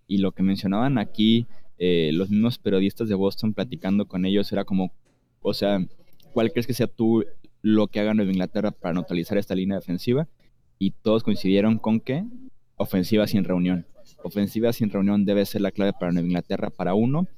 y 0.06 0.18
lo 0.18 0.30
que 0.30 0.44
mencionaban 0.44 0.96
aquí 0.96 1.48
eh, 1.78 2.12
los 2.12 2.30
mismos 2.30 2.58
periodistas 2.58 3.08
de 3.08 3.16
Boston 3.16 3.52
platicando 3.52 4.06
con 4.06 4.26
ellos 4.26 4.52
era 4.52 4.64
como, 4.64 4.92
o 5.42 5.54
sea, 5.54 5.84
¿cuál 6.32 6.52
crees 6.52 6.68
que 6.68 6.74
sea 6.74 6.86
tú 6.86 7.24
lo 7.62 7.88
que 7.88 7.98
haga 7.98 8.14
Nueva 8.14 8.30
Inglaterra 8.30 8.70
para 8.70 8.94
neutralizar 8.94 9.38
esta 9.38 9.56
línea 9.56 9.78
defensiva? 9.78 10.28
Y 10.78 10.90
todos 10.90 11.22
coincidieron 11.22 11.78
con 11.78 12.00
que 12.00 12.24
ofensiva 12.76 13.26
sin 13.26 13.44
reunión 13.44 13.86
ofensiva 14.24 14.72
sin 14.72 14.90
reunión 14.90 15.24
debe 15.24 15.44
ser 15.44 15.60
la 15.60 15.70
clave 15.70 15.92
para 15.92 16.12
Nueva 16.12 16.26
Inglaterra 16.26 16.70
para 16.70 16.94
uno, 16.94 17.28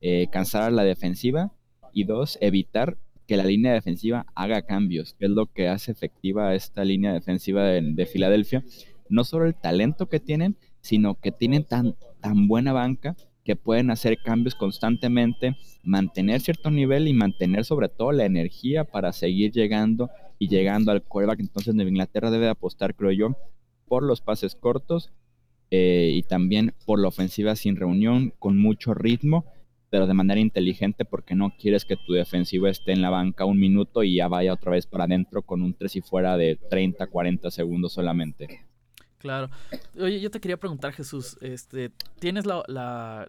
eh, 0.00 0.28
cansar 0.32 0.64
a 0.64 0.70
la 0.70 0.82
defensiva 0.84 1.52
y 1.92 2.04
dos, 2.04 2.38
evitar 2.40 2.96
que 3.26 3.36
la 3.36 3.44
línea 3.44 3.72
defensiva 3.72 4.26
haga 4.34 4.62
cambios, 4.62 5.14
que 5.14 5.26
es 5.26 5.30
lo 5.30 5.46
que 5.46 5.68
hace 5.68 5.92
efectiva 5.92 6.54
esta 6.54 6.84
línea 6.84 7.12
defensiva 7.12 7.64
de, 7.64 8.06
Filadelfia. 8.06 8.64
No 9.08 9.24
solo 9.24 9.46
el 9.46 9.54
talento 9.54 10.08
que 10.08 10.20
tienen, 10.20 10.56
sino 10.80 11.20
que 11.20 11.32
tienen 11.32 11.64
tan, 11.64 11.94
tan 12.20 12.48
buena 12.48 12.72
banca 12.72 13.14
que 13.44 13.54
pueden 13.54 13.90
hacer 13.90 14.18
cambios 14.24 14.54
constantemente, 14.54 15.56
mantener 15.82 16.40
cierto 16.40 16.70
nivel 16.70 17.08
y 17.08 17.12
mantener 17.12 17.64
sobre 17.64 17.88
todo 17.88 18.12
la 18.12 18.24
energía 18.24 18.84
para 18.84 19.12
seguir 19.12 19.52
llegando 19.52 20.10
y 20.42 20.48
llegando 20.48 20.90
al 20.90 21.04
quarterback. 21.04 21.38
Entonces 21.38 21.72
Nueva 21.72 21.90
Inglaterra 21.90 22.32
debe 22.32 22.48
apostar, 22.48 22.96
creo 22.96 23.12
yo, 23.12 23.36
por 23.86 24.02
los 24.02 24.20
pases 24.20 24.56
cortos 24.56 25.12
eh, 25.70 26.10
y 26.12 26.24
también 26.24 26.74
por 26.84 26.98
la 26.98 27.06
ofensiva 27.06 27.54
sin 27.54 27.76
reunión, 27.76 28.34
con 28.40 28.58
mucho 28.58 28.92
ritmo, 28.92 29.44
pero 29.88 30.08
de 30.08 30.14
manera 30.14 30.40
inteligente 30.40 31.04
porque 31.04 31.36
no 31.36 31.54
quieres 31.56 31.84
que 31.84 31.96
tu 31.96 32.14
defensivo 32.14 32.66
esté 32.66 32.90
en 32.90 33.02
la 33.02 33.10
banca 33.10 33.44
un 33.44 33.60
minuto 33.60 34.02
y 34.02 34.16
ya 34.16 34.26
vaya 34.26 34.52
otra 34.52 34.72
vez 34.72 34.88
para 34.88 35.04
adentro 35.04 35.42
con 35.42 35.62
un 35.62 35.74
3 35.74 35.94
y 35.94 36.00
fuera 36.00 36.36
de 36.36 36.56
30, 36.56 37.06
40 37.06 37.48
segundos 37.52 37.92
solamente. 37.92 38.66
Claro. 39.22 39.50
Oye, 40.00 40.20
yo 40.20 40.32
te 40.32 40.40
quería 40.40 40.56
preguntar, 40.56 40.92
Jesús, 40.92 41.38
este, 41.40 41.92
¿tienes 42.18 42.44
la, 42.44 42.64
la, 42.66 43.28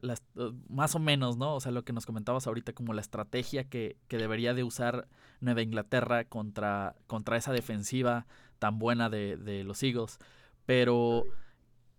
más 0.68 0.96
o 0.96 1.00
menos, 1.00 1.38
¿no? 1.38 1.54
O 1.54 1.60
sea, 1.60 1.72
lo 1.72 1.84
que 1.84 1.94
nos 1.94 2.08
comentabas 2.08 2.48
ahorita 2.48 2.74
como 2.74 2.94
la 2.94 3.02
estrategia 3.02 3.64
que, 3.66 3.98
que 4.08 4.18
debería 4.18 4.56
de 4.56 4.64
usar 4.64 5.08
Nueva 5.40 5.62
Inglaterra 5.62 6.24
contra, 6.26 6.96
contra 7.06 7.38
esa 7.38 7.54
defensiva 7.54 8.26
tan 8.58 8.80
buena 8.80 9.12
de, 9.12 9.38
de 9.38 9.64
los 9.64 9.84
Eagles. 9.84 10.18
Pero 10.66 11.26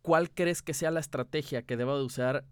¿cuál 0.03 0.31
crees 0.31 0.61
que 0.61 0.75
sea 0.75 0.91
la 0.91 1.01
estrategia 1.01 1.63
que 1.63 1.77
deba 1.77 1.97
de 1.97 2.03
usar, 2.03 2.45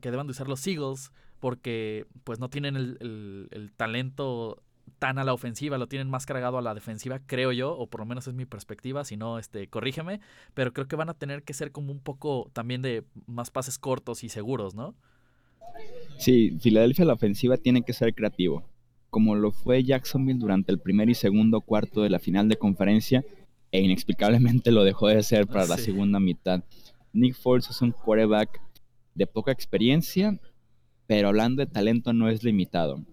que 0.00 0.10
deban 0.12 0.28
de 0.28 0.30
usar 0.30 0.48
los 0.48 0.64
Eagles? 0.64 1.10
Porque 1.40 2.06
pues 2.22 2.38
no 2.38 2.48
tienen 2.48 2.76
el, 2.76 3.72
talento 3.76 4.62
tan 5.04 5.18
a 5.18 5.24
la 5.24 5.34
ofensiva, 5.34 5.76
lo 5.76 5.86
tienen 5.86 6.08
más 6.08 6.24
cargado 6.24 6.56
a 6.56 6.62
la 6.62 6.72
defensiva, 6.72 7.20
creo 7.26 7.52
yo, 7.52 7.76
o 7.76 7.86
por 7.88 8.00
lo 8.00 8.06
menos 8.06 8.26
es 8.26 8.32
mi 8.32 8.46
perspectiva, 8.46 9.04
si 9.04 9.18
no, 9.18 9.38
este, 9.38 9.68
corrígeme, 9.68 10.18
pero 10.54 10.72
creo 10.72 10.88
que 10.88 10.96
van 10.96 11.10
a 11.10 11.12
tener 11.12 11.42
que 11.42 11.52
ser 11.52 11.72
como 11.72 11.92
un 11.92 12.00
poco 12.00 12.50
también 12.54 12.80
de 12.80 13.04
más 13.26 13.50
pases 13.50 13.78
cortos 13.78 14.24
y 14.24 14.30
seguros, 14.30 14.74
¿no? 14.74 14.94
Sí, 16.16 16.56
Filadelfia 16.58 17.04
la 17.04 17.12
ofensiva 17.12 17.58
tiene 17.58 17.82
que 17.82 17.92
ser 17.92 18.14
creativo, 18.14 18.64
como 19.10 19.34
lo 19.34 19.52
fue 19.52 19.84
Jacksonville 19.84 20.40
durante 20.40 20.72
el 20.72 20.78
primer 20.78 21.10
y 21.10 21.14
segundo 21.14 21.60
cuarto 21.60 22.00
de 22.00 22.08
la 22.08 22.18
final 22.18 22.48
de 22.48 22.56
conferencia, 22.56 23.26
e 23.72 23.82
inexplicablemente 23.82 24.72
lo 24.72 24.84
dejó 24.84 25.08
de 25.08 25.22
ser 25.22 25.46
para 25.46 25.66
la 25.66 25.76
segunda 25.76 26.18
mitad. 26.18 26.64
Nick 27.12 27.34
Foles 27.34 27.68
es 27.68 27.82
un 27.82 27.92
quarterback 27.92 28.58
de 29.14 29.26
poca 29.26 29.52
experiencia, 29.52 30.40
pero 31.06 31.28
hablando 31.28 31.62
de 31.62 31.70
talento 31.70 32.14
no 32.14 32.30
es 32.30 32.42
limitado. 32.42 33.04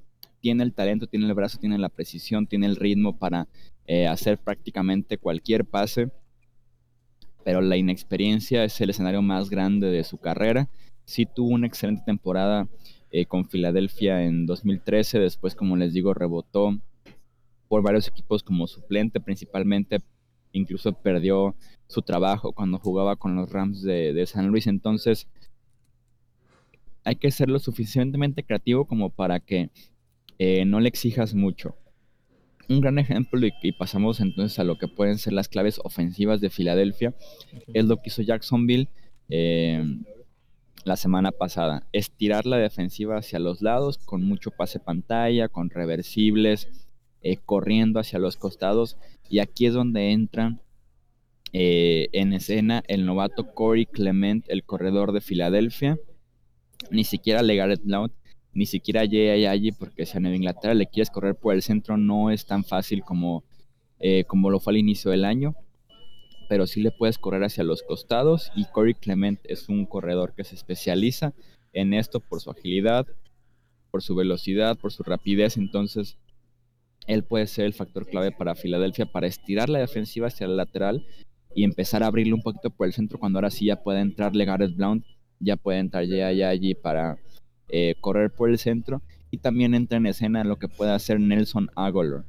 Tiene 0.41 0.63
el 0.63 0.73
talento, 0.73 1.08
tiene 1.08 1.27
el 1.27 1.34
brazo, 1.34 1.60
tiene 1.60 1.77
la 1.77 1.89
precisión, 1.89 2.47
tiene 2.47 2.65
el 2.65 2.75
ritmo 2.75 3.17
para 3.17 3.47
eh, 3.88 4.08
hacer 4.08 4.38
prácticamente 4.38 5.17
cualquier 5.17 5.65
pase, 5.65 6.10
pero 7.43 7.62
la 7.62 7.77
inexperiencia 7.77 8.63
es 8.63 8.80
el 8.82 8.89
escenario 8.89 9.21
más 9.21 9.49
grande 9.49 9.88
de 9.88 10.04
su 10.04 10.17
carrera. 10.17 10.67
Sí 11.06 11.25
tuvo 11.25 11.49
una 11.49 11.67
excelente 11.67 12.04
temporada 12.06 12.67
eh, 13.12 13.25
con 13.25 13.47
Filadelfia 13.47 14.23
en 14.23 14.45
2013, 14.45 15.19
después 15.19 15.56
como 15.56 15.77
les 15.77 15.93
digo 15.93 16.13
rebotó 16.13 16.77
por 17.67 17.82
varios 17.82 18.08
equipos 18.08 18.43
como 18.43 18.67
suplente 18.67 19.19
principalmente, 19.19 19.99
incluso 20.51 20.93
perdió 20.93 21.56
su 21.88 22.01
trabajo 22.01 22.54
cuando 22.54 22.80
jugaba 22.80 23.15
con 23.15 23.36
los 23.36 23.51
Rams 23.51 23.82
de, 23.82 24.25
San 24.27 24.47
Luis. 24.47 24.67
Entonces, 24.67 25.27
hay 27.04 27.15
que 27.15 27.32
ser 27.32 27.49
lo 27.49 27.60
suficientemente 27.60 28.43
creativo 28.43 28.86
como 28.86 29.10
para 29.10 29.39
que 29.39 29.69
eh, 30.43 30.65
no 30.65 30.80
le 30.80 30.89
exijas 30.89 31.36
mucho. 31.36 31.75
Un 32.67 32.82
gran 32.82 32.97
ejemplo, 32.97 33.39
y, 33.45 33.71
pasamos 33.73 34.19
entonces 34.21 34.58
a 34.58 34.63
lo 34.63 34.80
que 34.80 34.88
pueden 34.88 35.19
ser 35.19 35.34
las 35.34 35.47
claves 35.47 35.80
ofensivas 35.84 36.41
de 36.41 36.49
Filadelfia, 36.49 37.13
es 37.75 37.86
lo 37.86 37.97
que 37.97 38.10
hizo 38.10 38.23
Jacksonville 38.23 38.88
eh, 39.30 39.84
la 40.84 40.95
semana 40.95 41.32
pasada. 41.32 41.86
Estirar 41.91 42.47
la 42.47 42.58
defensiva 42.58 43.17
hacia 43.17 43.38
los 43.38 43.62
lados 43.62 43.99
con 43.99 44.23
mucho 44.23 44.49
pase 44.49 44.80
pantalla, 44.80 45.47
con 45.47 45.69
reversibles, 45.69 46.69
eh, 47.21 47.38
corriendo 47.38 47.99
hacia 47.99 48.17
los 48.17 48.36
costados. 48.36 48.97
Y 49.30 49.39
aquí 49.41 49.67
es 49.67 49.75
donde 49.75 50.12
entran 50.12 50.60
eh, 51.54 52.08
en 52.13 52.34
escena 52.34 52.84
el 52.88 53.06
novato 53.06 53.54
Corey 53.54 53.86
Clement, 53.86 54.43
el 54.47 54.63
corredor 54.63 55.12
de 55.12 55.21
Filadelfia. 55.21 55.99
Ni 56.89 57.04
siquiera 57.04 57.43
Legaret 57.43 57.84
Blount, 57.84 58.12
ni 58.53 58.65
siquiera 58.65 59.07
Jay 59.09 59.45
allí, 59.45 59.71
porque 59.71 60.05
si 60.05 60.17
a 60.17 60.19
Nueva 60.19 60.35
Inglaterra 60.35 60.73
le 60.73 60.87
quieres 60.87 61.09
correr 61.09 61.35
por 61.35 61.53
el 61.53 61.61
centro, 61.61 61.97
no 61.97 62.31
es 62.31 62.45
tan 62.45 62.63
fácil 62.63 63.03
como, 63.03 63.43
eh, 63.99 64.25
como 64.25 64.49
lo 64.49 64.59
fue 64.59 64.73
al 64.73 64.77
inicio 64.77 65.11
del 65.11 65.25
año. 65.25 65.55
Pero 66.49 66.67
sí 66.67 66.81
le 66.81 66.91
puedes 66.91 67.17
correr 67.17 67.43
hacia 67.43 67.63
los 67.63 67.81
costados. 67.81 68.51
Y 68.55 68.65
Corey 68.65 68.93
Clement 68.93 69.39
es 69.45 69.69
un 69.69 69.85
corredor 69.85 70.33
que 70.35 70.43
se 70.43 70.55
especializa 70.55 71.33
en 71.71 71.93
esto 71.93 72.19
por 72.19 72.41
su 72.41 72.51
agilidad, 72.51 73.07
por 73.89 74.01
su 74.01 74.15
velocidad, 74.15 74.77
por 74.77 74.91
su 74.91 75.03
rapidez. 75.03 75.55
Entonces, 75.55 76.17
él 77.07 77.23
puede 77.23 77.47
ser 77.47 77.65
el 77.65 77.73
factor 77.73 78.05
clave 78.05 78.31
para 78.31 78.55
Filadelfia 78.55 79.05
para 79.05 79.27
estirar 79.27 79.69
la 79.69 79.79
defensiva 79.79 80.27
hacia 80.27 80.45
el 80.45 80.57
lateral 80.57 81.05
y 81.55 81.63
empezar 81.63 82.03
a 82.03 82.07
abrirle 82.07 82.33
un 82.33 82.41
poquito 82.41 82.69
por 82.69 82.87
el 82.87 82.93
centro 82.93 83.19
cuando 83.19 83.39
ahora 83.39 83.49
sí 83.49 83.65
ya 83.65 83.81
puede 83.81 83.99
entrar 83.99 84.35
Legares 84.35 84.75
Blount, 84.75 85.05
ya 85.39 85.57
puede 85.57 85.79
entrar 85.79 86.05
ya, 86.05 86.27
allí 86.49 86.75
para 86.75 87.17
eh, 87.71 87.95
correr 87.99 88.31
por 88.31 88.49
el 88.49 88.57
centro 88.57 89.01
y 89.31 89.38
también 89.38 89.73
entra 89.73 89.97
en 89.97 90.05
escena 90.05 90.43
lo 90.43 90.57
que 90.57 90.67
puede 90.67 90.91
hacer 90.91 91.19
Nelson 91.19 91.69
Aguilar, 91.75 92.25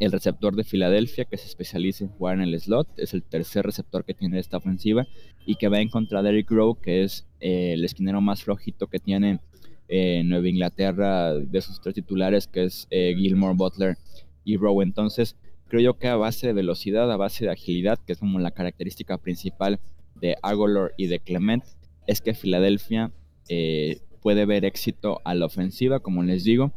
el 0.00 0.12
receptor 0.12 0.56
de 0.56 0.64
Filadelfia 0.64 1.24
que 1.24 1.36
se 1.36 1.46
especializa 1.46 2.04
en 2.04 2.10
jugar 2.10 2.36
en 2.36 2.42
el 2.42 2.60
slot, 2.60 2.88
es 2.98 3.14
el 3.14 3.22
tercer 3.22 3.66
receptor 3.66 4.04
que 4.04 4.14
tiene 4.14 4.38
esta 4.38 4.56
ofensiva 4.56 5.06
y 5.44 5.56
que 5.56 5.68
va 5.68 5.80
en 5.80 5.88
contra 5.88 6.22
de 6.22 6.30
Eric 6.30 6.50
Rowe, 6.50 6.80
que 6.80 7.04
es 7.04 7.26
eh, 7.40 7.72
el 7.74 7.84
esquinero 7.84 8.20
más 8.20 8.42
flojito 8.42 8.86
que 8.86 8.98
tiene 8.98 9.40
eh, 9.88 10.22
Nueva 10.24 10.48
Inglaterra 10.48 11.34
de 11.34 11.60
sus 11.60 11.80
tres 11.80 11.94
titulares, 11.94 12.46
que 12.46 12.64
es 12.64 12.86
Gilmore, 12.90 13.56
Butler 13.56 13.96
y 14.44 14.56
Rowe. 14.56 14.82
Entonces, 14.82 15.36
Creo 15.68 15.82
yo 15.82 15.98
que 15.98 16.08
a 16.08 16.16
base 16.16 16.46
de 16.46 16.52
velocidad, 16.54 17.12
a 17.12 17.16
base 17.18 17.44
de 17.44 17.50
agilidad, 17.50 17.98
que 17.98 18.14
es 18.14 18.18
como 18.18 18.38
la 18.38 18.52
característica 18.52 19.18
principal 19.18 19.80
de 20.14 20.36
Agolor 20.42 20.94
y 20.96 21.08
de 21.08 21.20
Clement, 21.20 21.62
es 22.06 22.22
que 22.22 22.32
Filadelfia 22.32 23.12
eh, 23.48 24.00
puede 24.20 24.46
ver 24.46 24.64
éxito 24.64 25.20
a 25.24 25.34
la 25.34 25.46
ofensiva, 25.46 26.00
como 26.00 26.22
les 26.22 26.44
digo, 26.44 26.72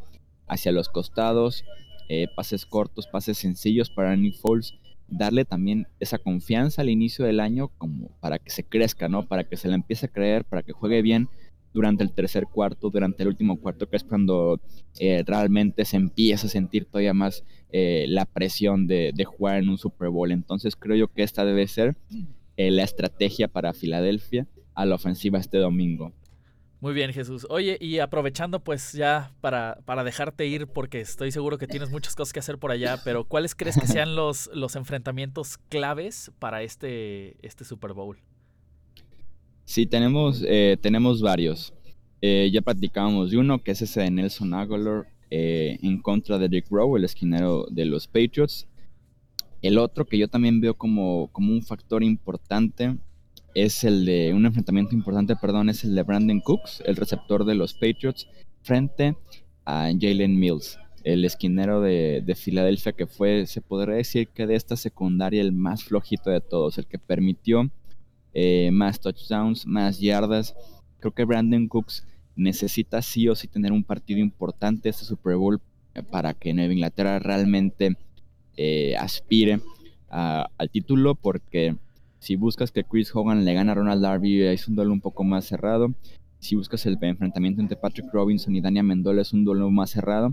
hacia 0.46 0.72
los 0.72 0.88
costados, 0.88 1.64
eh, 2.08 2.26
pases 2.34 2.66
cortos, 2.66 3.06
pases 3.06 3.38
sencillos 3.38 3.90
para 3.90 4.16
Nick 4.16 4.36
Foles, 4.36 4.74
darle 5.08 5.44
también 5.44 5.86
esa 6.00 6.18
confianza 6.18 6.82
al 6.82 6.90
inicio 6.90 7.24
del 7.24 7.40
año 7.40 7.68
como 7.78 8.08
para 8.20 8.38
que 8.38 8.50
se 8.50 8.64
crezca, 8.64 9.08
¿no? 9.08 9.26
Para 9.26 9.44
que 9.44 9.56
se 9.56 9.68
le 9.68 9.74
empiece 9.74 10.06
a 10.06 10.08
creer, 10.08 10.44
para 10.44 10.62
que 10.62 10.72
juegue 10.72 11.02
bien 11.02 11.28
durante 11.74 12.02
el 12.04 12.12
tercer 12.12 12.46
cuarto, 12.46 12.90
durante 12.90 13.22
el 13.22 13.28
último 13.30 13.58
cuarto, 13.58 13.88
que 13.88 13.96
es 13.96 14.04
cuando 14.04 14.60
eh, 14.98 15.22
realmente 15.26 15.84
se 15.84 15.96
empieza 15.96 16.46
a 16.46 16.50
sentir 16.50 16.84
todavía 16.84 17.14
más 17.14 17.44
eh, 17.70 18.04
la 18.08 18.26
presión 18.26 18.86
de, 18.86 19.12
jugar 19.24 19.62
en 19.62 19.70
un 19.70 19.78
Super 19.78 20.10
Bowl. 20.10 20.32
Entonces 20.32 20.76
creo 20.76 20.96
yo 20.96 21.08
que 21.08 21.22
esta 21.22 21.44
debe 21.44 21.66
ser 21.66 21.96
la 22.56 22.84
estrategia 22.84 23.48
para 23.48 23.72
Filadelfia 23.72 24.46
a 24.74 24.84
la 24.84 24.94
ofensiva 24.94 25.38
este 25.38 25.58
domingo. 25.58 26.12
Muy 26.82 26.94
bien, 26.94 27.12
Jesús. 27.12 27.46
Oye, 27.48 27.78
y 27.80 28.00
aprovechando 28.00 28.58
pues 28.58 28.90
ya 28.92 29.30
para, 29.40 29.78
para 29.84 30.02
dejarte 30.02 30.48
ir, 30.48 30.66
porque 30.66 31.00
estoy 31.00 31.30
seguro 31.30 31.56
que 31.56 31.68
tienes 31.68 31.92
muchas 31.92 32.16
cosas 32.16 32.32
que 32.32 32.40
hacer 32.40 32.58
por 32.58 32.72
allá, 32.72 32.98
pero 33.04 33.22
¿cuáles 33.22 33.54
crees 33.54 33.78
que 33.78 33.86
sean 33.86 34.16
los, 34.16 34.50
los 34.52 34.74
enfrentamientos 34.74 35.58
claves 35.68 36.32
para 36.40 36.64
este, 36.64 37.36
este 37.46 37.64
Super 37.64 37.92
Bowl? 37.92 38.18
Sí, 39.64 39.86
tenemos, 39.86 40.42
eh, 40.44 40.76
tenemos 40.82 41.22
varios. 41.22 41.72
Eh, 42.20 42.50
ya 42.52 42.62
platicábamos 42.62 43.30
de 43.30 43.36
uno, 43.36 43.62
que 43.62 43.70
es 43.70 43.82
ese 43.82 44.00
de 44.00 44.10
Nelson 44.10 44.52
Aguilar 44.52 45.06
eh, 45.30 45.78
en 45.82 46.02
contra 46.02 46.36
de 46.36 46.48
Rick 46.48 46.66
Rowe, 46.68 46.96
el 46.96 47.04
esquinero 47.04 47.64
de 47.70 47.84
los 47.84 48.08
Patriots. 48.08 48.66
El 49.62 49.78
otro 49.78 50.04
que 50.04 50.18
yo 50.18 50.26
también 50.26 50.60
veo 50.60 50.74
como, 50.74 51.28
como 51.30 51.52
un 51.52 51.62
factor 51.62 52.02
importante 52.02 52.96
es 53.54 53.84
el 53.84 54.04
de 54.04 54.32
un 54.34 54.46
enfrentamiento 54.46 54.94
importante, 54.94 55.36
perdón, 55.36 55.68
es 55.68 55.84
el 55.84 55.94
de 55.94 56.02
Brandon 56.02 56.40
Cooks, 56.40 56.82
el 56.86 56.96
receptor 56.96 57.44
de 57.44 57.54
los 57.54 57.74
Patriots, 57.74 58.28
frente 58.62 59.16
a 59.64 59.90
Jalen 59.98 60.38
Mills, 60.38 60.78
el 61.04 61.24
esquinero 61.24 61.80
de, 61.80 62.34
Filadelfia, 62.36 62.92
que 62.92 63.06
fue, 63.06 63.46
se 63.46 63.60
podría 63.60 63.96
decir 63.96 64.28
que 64.28 64.46
de 64.46 64.54
esta 64.54 64.76
secundaria 64.76 65.42
el 65.42 65.52
más 65.52 65.84
flojito 65.84 66.30
de 66.30 66.40
todos, 66.40 66.78
el 66.78 66.86
que 66.86 66.98
permitió 66.98 67.70
eh, 68.34 68.70
más 68.72 69.00
touchdowns, 69.00 69.66
más 69.66 70.00
yardas. 70.00 70.54
Creo 71.00 71.12
que 71.12 71.24
Brandon 71.24 71.68
Cooks 71.68 72.06
necesita 72.36 73.02
sí 73.02 73.28
o 73.28 73.34
sí 73.34 73.48
tener 73.48 73.72
un 73.72 73.84
partido 73.84 74.20
importante 74.20 74.88
este 74.88 75.04
Super 75.04 75.36
Bowl 75.36 75.60
para 76.10 76.32
que 76.32 76.54
Nueva 76.54 76.72
Inglaterra 76.72 77.18
realmente 77.18 77.96
eh, 78.56 78.96
aspire 78.96 79.60
al 80.08 80.70
título, 80.70 81.14
porque 81.14 81.76
si 82.22 82.36
buscas 82.36 82.70
que 82.70 82.84
Chris 82.84 83.10
Hogan 83.12 83.44
le 83.44 83.52
gane 83.52 83.72
a 83.72 83.74
Ronald 83.74 84.00
Darby, 84.00 84.42
es 84.42 84.68
un 84.68 84.76
duelo 84.76 84.92
un 84.92 85.00
poco 85.00 85.24
más 85.24 85.44
cerrado. 85.44 85.92
Si 86.38 86.54
buscas 86.54 86.86
el 86.86 86.96
enfrentamiento 87.00 87.60
entre 87.60 87.76
Patrick 87.76 88.12
Robinson 88.12 88.54
y 88.54 88.60
Dania 88.60 88.84
Mendola, 88.84 89.22
es 89.22 89.32
un 89.32 89.44
duelo 89.44 89.68
más 89.72 89.90
cerrado. 89.90 90.32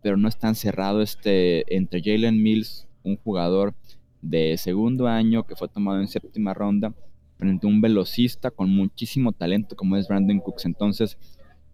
Pero 0.00 0.16
no 0.16 0.28
es 0.28 0.38
tan 0.38 0.54
cerrado 0.54 1.02
este 1.02 1.74
entre 1.74 2.00
Jalen 2.04 2.40
Mills, 2.40 2.86
un 3.02 3.16
jugador 3.16 3.74
de 4.22 4.56
segundo 4.58 5.08
año 5.08 5.44
que 5.44 5.56
fue 5.56 5.66
tomado 5.66 6.00
en 6.00 6.06
séptima 6.06 6.54
ronda, 6.54 6.94
frente 7.36 7.66
a 7.66 7.70
un 7.70 7.80
velocista 7.80 8.52
con 8.52 8.70
muchísimo 8.70 9.32
talento 9.32 9.74
como 9.74 9.96
es 9.96 10.06
Brandon 10.06 10.38
Cooks. 10.38 10.66
Entonces, 10.66 11.18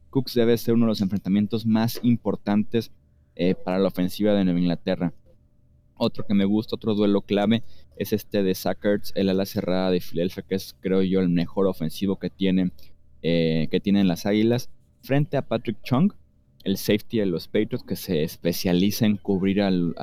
Cooks 0.09 0.33
debe 0.33 0.57
ser 0.57 0.73
uno 0.73 0.87
de 0.87 0.93
los 0.93 1.03
enfrentamientos 1.03 1.67
más 1.67 2.01
importantes 2.03 2.93
eh, 3.37 3.55
para 3.55 3.79
la 3.79 3.89
ofensiva 3.89 4.33
de 4.33 4.43
Nueva 4.43 4.61
Inglaterra. 4.61 5.13
Otro 5.97 6.27
que 6.27 6.35
me 6.35 6.45
gusta, 6.45 6.77
otro 6.77 6.95
duelo 6.95 7.23
clave, 7.23 7.63
es 7.97 8.13
este 8.13 8.43
de 8.43 8.55
Sackerts, 8.55 9.13
el 9.15 9.29
ala 9.29 9.47
cerrada 9.47 9.91
de 9.91 10.01
Philadelphia, 10.01 10.45
que 10.49 10.57
es 10.57 10.77
creo 10.81 11.03
yo 11.03 11.21
el 11.21 11.29
mejor 11.29 11.67
ofensivo 11.67 12.19
que 12.19 12.31
tienen, 12.31 12.73
eh, 13.23 13.69
que 13.71 13.81
tienen 13.81 14.09
las 14.09 14.27
Águilas, 14.27 14.71
frente 15.03 15.37
a 15.37 15.43
Patrick 15.43 15.79
Chung, 15.83 16.13
el 16.65 16.77
safety 16.79 17.19
de 17.19 17.27
los 17.27 17.47
Patriots, 17.47 17.85
que 17.87 17.97
se 17.97 18.23
especializa 18.23 19.07
en 19.07 19.17
cubrir 19.19 19.63
al, 19.63 19.95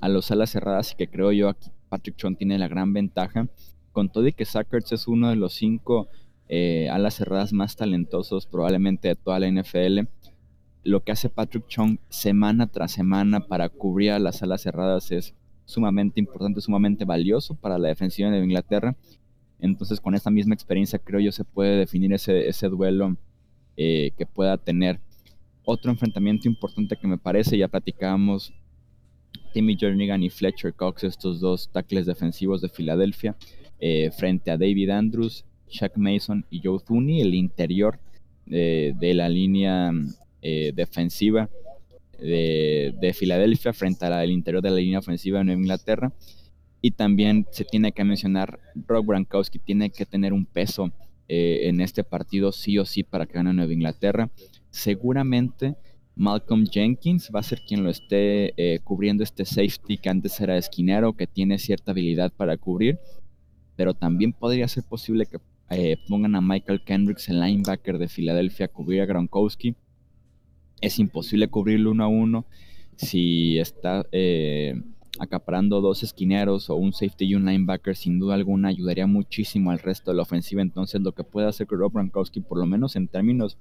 a 0.00 0.08
los 0.08 0.30
alas 0.30 0.50
cerradas 0.50 0.92
y 0.92 0.96
que 0.96 1.08
creo 1.08 1.32
yo 1.32 1.48
aquí 1.48 1.70
Patrick 1.88 2.16
Chung 2.16 2.36
tiene 2.36 2.58
la 2.58 2.68
gran 2.68 2.92
ventaja. 2.92 3.48
Con 3.92 4.08
todo 4.08 4.26
y 4.26 4.32
que 4.32 4.44
Sackerts 4.44 4.90
es 4.90 5.06
uno 5.06 5.30
de 5.30 5.36
los 5.36 5.54
cinco 5.54 6.08
eh, 6.48 6.88
alas 6.90 7.14
cerradas 7.14 7.52
más 7.52 7.76
talentosos 7.76 8.46
probablemente 8.46 9.08
de 9.08 9.14
toda 9.14 9.38
la 9.38 9.48
NFL, 9.48 10.00
lo 10.84 11.02
que 11.02 11.12
hace 11.12 11.30
Patrick 11.30 11.66
Chung 11.66 11.98
semana 12.08 12.66
tras 12.66 12.92
semana 12.92 13.40
para 13.46 13.68
cubrir 13.70 14.12
a 14.12 14.18
las 14.18 14.42
alas 14.42 14.62
cerradas 14.62 15.10
es 15.10 15.34
sumamente 15.64 16.20
importante, 16.20 16.60
sumamente 16.60 17.06
valioso 17.06 17.54
para 17.54 17.78
la 17.78 17.88
defensiva 17.88 18.30
de 18.30 18.44
Inglaterra. 18.44 18.94
Entonces, 19.60 19.98
con 19.98 20.14
esta 20.14 20.30
misma 20.30 20.54
experiencia, 20.54 20.98
creo 20.98 21.20
yo 21.20 21.32
se 21.32 21.44
puede 21.44 21.76
definir 21.76 22.12
ese, 22.12 22.68
duelo 22.68 23.16
eh, 23.76 24.12
que 24.18 24.26
pueda 24.26 24.58
tener. 24.58 25.00
Otro 25.64 25.90
enfrentamiento 25.90 26.46
importante 26.48 26.96
que 26.96 27.06
me 27.06 27.16
parece, 27.16 27.56
ya 27.56 27.68
platicábamos, 27.68 28.52
Timmy 29.54 29.76
Jernigan 29.78 30.22
y 30.22 30.28
Fletcher 30.28 30.74
Cox, 30.74 31.04
estos 31.04 31.40
dos 31.40 31.70
tackles 31.72 32.04
defensivos 32.04 32.60
de 32.60 32.68
Filadelfia, 32.68 33.36
eh, 33.80 34.10
frente 34.10 34.50
a 34.50 34.58
David 34.58 34.90
Andrews, 34.90 35.46
Shaq 35.70 35.96
Mason 35.96 36.44
y 36.50 36.60
Joe 36.62 36.78
Thuney, 36.86 37.22
el 37.22 37.34
interior 37.34 37.98
eh, 38.46 38.92
de 38.98 39.14
la 39.14 39.30
línea 39.30 39.90
eh, 40.46 40.72
defensiva 40.74 41.48
de, 42.18 43.14
Filadelfia 43.14 43.72
frente 43.72 44.04
al 44.04 44.30
interior 44.30 44.62
de 44.62 44.68
la 44.68 44.76
línea 44.76 44.98
ofensiva 44.98 45.38
de 45.38 45.44
Nueva 45.44 45.62
Inglaterra. 45.62 46.12
Y 46.82 46.90
también 46.90 47.46
se 47.50 47.64
tiene 47.64 47.92
que 47.92 48.04
mencionar, 48.04 48.60
Rob 48.86 49.06
Gronkowski 49.06 49.58
tiene 49.58 49.88
que 49.88 50.04
tener 50.04 50.34
un 50.34 50.44
peso 50.44 50.92
eh, 51.28 51.60
en 51.62 51.80
este 51.80 52.04
partido 52.04 52.52
sí 52.52 52.78
o 52.78 52.84
sí 52.84 53.04
para 53.04 53.24
que 53.24 53.32
gane 53.32 53.54
Nueva 53.54 53.72
Inglaterra. 53.72 54.30
Seguramente 54.68 55.76
Malcolm 56.14 56.66
Jenkins 56.66 57.30
va 57.34 57.40
a 57.40 57.42
ser 57.42 57.62
quien 57.66 57.82
lo 57.82 57.88
esté 57.88 58.52
eh, 58.58 58.80
cubriendo 58.84 59.24
este 59.24 59.46
safety 59.46 59.96
que 59.96 60.10
antes 60.10 60.38
era 60.42 60.58
esquinero, 60.58 61.14
que 61.14 61.26
tiene 61.26 61.56
cierta 61.56 61.92
habilidad 61.92 62.34
para 62.34 62.58
cubrir, 62.58 62.98
pero 63.76 63.94
también 63.94 64.34
podría 64.34 64.68
ser 64.68 64.84
posible 64.84 65.24
que 65.24 65.38
pongan 66.06 66.36
a 66.36 66.42
Michael 66.42 66.84
Kendricks, 66.84 67.30
el 67.30 67.40
linebacker 67.40 67.96
de 67.96 68.08
Filadelfia, 68.08 68.66
a 68.66 68.68
cubrir 68.68 69.00
a 69.00 69.06
Gronkowski 69.06 69.74
es 70.80 70.98
imposible 70.98 71.48
cubrirlo 71.48 71.90
uno 71.90 72.04
a 72.04 72.08
uno. 72.08 72.46
Si 72.96 73.58
está 73.58 74.06
eh, 74.12 74.80
acaparando 75.18 75.80
dos 75.80 76.02
esquineros 76.02 76.70
o 76.70 76.76
un 76.76 76.92
safety 76.92 77.26
y 77.26 77.34
un 77.34 77.46
linebacker, 77.46 77.96
sin 77.96 78.18
duda 78.18 78.34
alguna 78.34 78.68
ayudaría 78.68 79.06
muchísimo 79.06 79.70
al 79.70 79.78
resto 79.78 80.10
de 80.10 80.16
la 80.16 80.22
ofensiva. 80.22 80.62
Entonces, 80.62 81.00
lo 81.00 81.12
que 81.12 81.24
puede 81.24 81.48
hacer 81.48 81.66
Rob 81.68 81.92
Gronkowski, 81.92 82.40
por 82.40 82.58
lo 82.58 82.66
menos 82.66 82.96
en 82.96 83.08
términos 83.08 83.56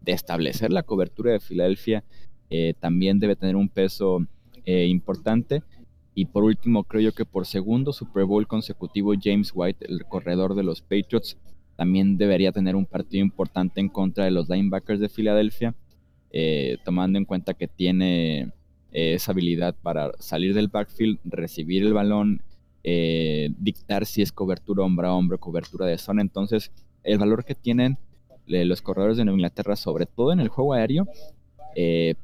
de 0.00 0.12
establecer 0.12 0.72
la 0.72 0.82
cobertura 0.82 1.32
de 1.32 1.40
Filadelfia, 1.40 2.04
eh, 2.50 2.74
también 2.78 3.18
debe 3.18 3.36
tener 3.36 3.56
un 3.56 3.68
peso 3.68 4.26
eh, 4.64 4.86
importante. 4.86 5.62
Y 6.14 6.26
por 6.26 6.44
último, 6.44 6.84
creo 6.84 7.02
yo 7.02 7.12
que 7.12 7.24
por 7.24 7.46
segundo 7.46 7.92
Super 7.92 8.24
Bowl 8.24 8.46
consecutivo, 8.46 9.14
James 9.20 9.50
White, 9.52 9.86
el 9.88 10.04
corredor 10.04 10.54
de 10.54 10.62
los 10.62 10.80
Patriots, 10.80 11.36
también 11.76 12.16
debería 12.16 12.52
tener 12.52 12.76
un 12.76 12.86
partido 12.86 13.24
importante 13.24 13.80
en 13.80 13.88
contra 13.88 14.24
de 14.24 14.30
los 14.30 14.48
linebackers 14.48 15.00
de 15.00 15.08
Filadelfia. 15.08 15.74
Eh, 16.36 16.78
tomando 16.84 17.16
en 17.16 17.26
cuenta 17.26 17.54
que 17.54 17.68
tiene 17.68 18.50
eh, 18.90 19.14
esa 19.14 19.30
habilidad 19.30 19.76
para 19.80 20.10
salir 20.18 20.52
del 20.52 20.66
backfield, 20.66 21.20
recibir 21.22 21.84
el 21.84 21.92
balón, 21.92 22.42
eh, 22.82 23.50
dictar 23.60 24.04
si 24.04 24.20
es 24.20 24.32
cobertura 24.32 24.82
hombre 24.82 25.06
a 25.06 25.12
hombre, 25.12 25.38
cobertura 25.38 25.86
de 25.86 25.96
zona. 25.96 26.22
Entonces, 26.22 26.72
el 27.04 27.18
valor 27.18 27.44
que 27.44 27.54
tienen 27.54 27.98
los 28.46 28.82
corredores 28.82 29.16
de 29.16 29.24
Nueva 29.24 29.36
Inglaterra, 29.36 29.76
sobre 29.76 30.06
todo 30.06 30.32
en 30.32 30.40
el 30.40 30.48
juego 30.48 30.74
aéreo, 30.74 31.06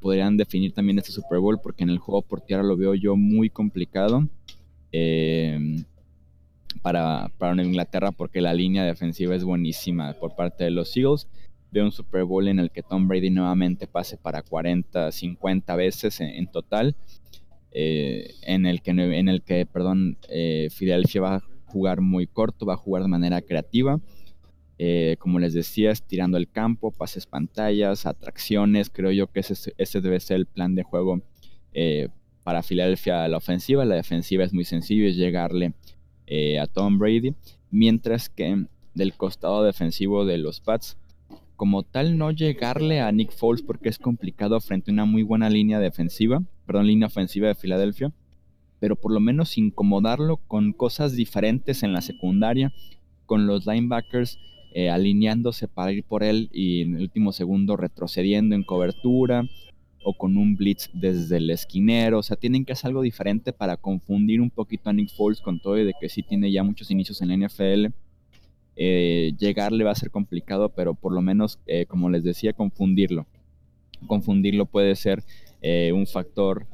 podrían 0.01 0.35
definir 0.35 0.73
también 0.73 0.99
este 0.99 1.13
Super 1.13 1.39
Bowl, 1.39 1.61
porque 1.63 1.83
en 1.83 1.89
el 1.89 1.97
juego 1.97 2.21
por 2.21 2.41
tierra 2.41 2.63
lo 2.63 2.75
veo 2.75 2.93
yo 2.95 3.15
muy 3.15 3.49
complicado. 3.49 4.27
para, 6.81 7.31
para 7.37 7.63
Inglaterra 7.63 8.11
porque 8.11 8.41
la 8.41 8.53
línea 8.53 8.83
defensiva 8.83 9.35
es 9.35 9.45
buenísima 9.45 10.13
por 10.19 10.35
parte 10.35 10.65
de 10.65 10.71
los 10.71 10.95
Eagles 10.97 11.29
de 11.71 11.81
un 11.81 11.91
Super 11.91 12.25
Bowl 12.25 12.47
en 12.47 12.59
el 12.59 12.69
que 12.69 12.83
Tom 12.83 13.07
Brady 13.07 13.29
nuevamente 13.29 13.87
pase 13.87 14.17
para 14.17 14.43
40, 14.43 15.11
50 15.11 15.75
veces 15.75 16.19
en, 16.19 16.47
total, 16.47 16.95
eh, 17.71 18.35
en 18.41 18.65
el 18.65 18.81
que, 18.81 18.91
en 18.91 19.29
el 19.29 19.41
que 19.41 19.65
perdón, 19.65 20.17
eh, 20.29 20.69
Philadelphia 20.77 21.21
va 21.21 21.35
a 21.35 21.43
jugar 21.65 22.01
muy 22.01 22.27
corto, 22.27 22.65
va 22.65 22.73
a 22.73 22.77
jugar 22.77 23.03
de 23.03 23.09
manera 23.09 23.41
creativa. 23.41 23.99
Eh, 24.83 25.15
como 25.19 25.39
les 25.39 25.53
decía, 25.53 25.91
estirando 25.91 26.37
el 26.37 26.49
campo, 26.49 26.91
pases 26.91 27.25
pantallas, 27.25 28.05
atracciones. 28.05 28.89
Creo 28.89 29.11
yo 29.11 29.27
que 29.27 29.39
ese, 29.39 30.01
debe 30.01 30.19
ser 30.19 30.37
el 30.37 30.47
plan 30.47 30.75
de 30.75 30.83
juego 30.83 31.21
para 32.43 32.63
Filadelfia 32.63 33.27
la 33.27 33.37
ofensiva. 33.37 33.85
La 33.85 33.95
defensiva 33.95 34.43
es 34.43 34.53
muy 34.53 34.65
sencillo, 34.65 35.07
es 35.07 35.15
llegarle 35.15 35.73
a 36.59 36.65
Tom 36.65 36.97
Brady. 36.97 37.35
Mientras 37.69 38.27
que 38.27 38.65
del 38.95 39.13
costado 39.13 39.63
defensivo 39.63 40.25
de 40.25 40.39
los 40.39 40.59
Pats, 40.59 40.97
como 41.61 41.83
tal 41.83 42.17
no 42.17 42.31
llegarle 42.31 43.01
a 43.01 43.11
Nick 43.11 43.31
Foles 43.33 43.61
porque 43.61 43.89
es 43.89 43.99
complicado 43.99 44.59
frente 44.61 44.89
a 44.89 44.93
una 44.93 45.05
muy 45.05 45.21
buena 45.21 45.47
línea 45.47 45.79
defensiva, 45.79 46.41
perdón, 46.65 46.87
línea 46.87 47.05
ofensiva 47.05 47.49
de 47.49 47.53
Filadelfia, 47.53 48.11
pero 48.79 48.95
por 48.95 49.11
lo 49.11 49.19
menos 49.19 49.59
incomodarlo 49.59 50.37
con 50.37 50.73
cosas 50.73 51.15
diferentes 51.15 51.83
en 51.83 51.93
la 51.93 52.01
secundaria, 52.01 52.73
con 53.27 53.45
los 53.45 53.67
linebackers 53.67 54.39
eh, 54.73 54.89
alineándose 54.89 55.67
para 55.67 55.91
ir 55.91 56.03
por 56.03 56.23
él 56.23 56.49
y 56.51 56.81
en 56.81 56.95
el 56.95 57.03
último 57.03 57.31
segundo 57.31 57.77
retrocediendo 57.77 58.55
en 58.55 58.63
cobertura 58.63 59.43
o 60.03 60.17
con 60.17 60.37
un 60.37 60.55
blitz 60.55 60.89
desde 60.95 61.37
el 61.37 61.51
esquinero. 61.51 62.17
O 62.17 62.23
sea, 62.23 62.37
tienen 62.37 62.65
que 62.65 62.73
hacer 62.73 62.87
algo 62.87 63.03
diferente 63.03 63.53
para 63.53 63.77
confundir 63.77 64.41
un 64.41 64.49
poquito 64.49 64.89
a 64.89 64.93
Nick 64.93 65.15
Foles 65.15 65.41
con 65.41 65.59
todo 65.59 65.77
y 65.77 65.85
de 65.85 65.93
que 66.01 66.09
sí 66.09 66.23
tiene 66.23 66.51
ya 66.51 66.63
muchos 66.63 66.89
inicios 66.89 67.21
en 67.21 67.27
la 67.27 67.47
NFL. 67.47 67.93
Eh, 68.75 69.33
llegarle 69.37 69.83
va 69.83 69.91
a 69.91 69.95
ser 69.95 70.11
complicado, 70.11 70.69
pero 70.69 70.93
por 70.93 71.13
lo 71.13 71.21
menos, 71.21 71.59
eh, 71.67 71.85
como 71.85 72.09
les 72.09 72.23
decía, 72.23 72.53
confundirlo. 72.53 73.25
Confundirlo 74.07 74.65
puede 74.65 74.95
ser 74.95 75.23
un 75.93 76.07
factor 76.07 76.65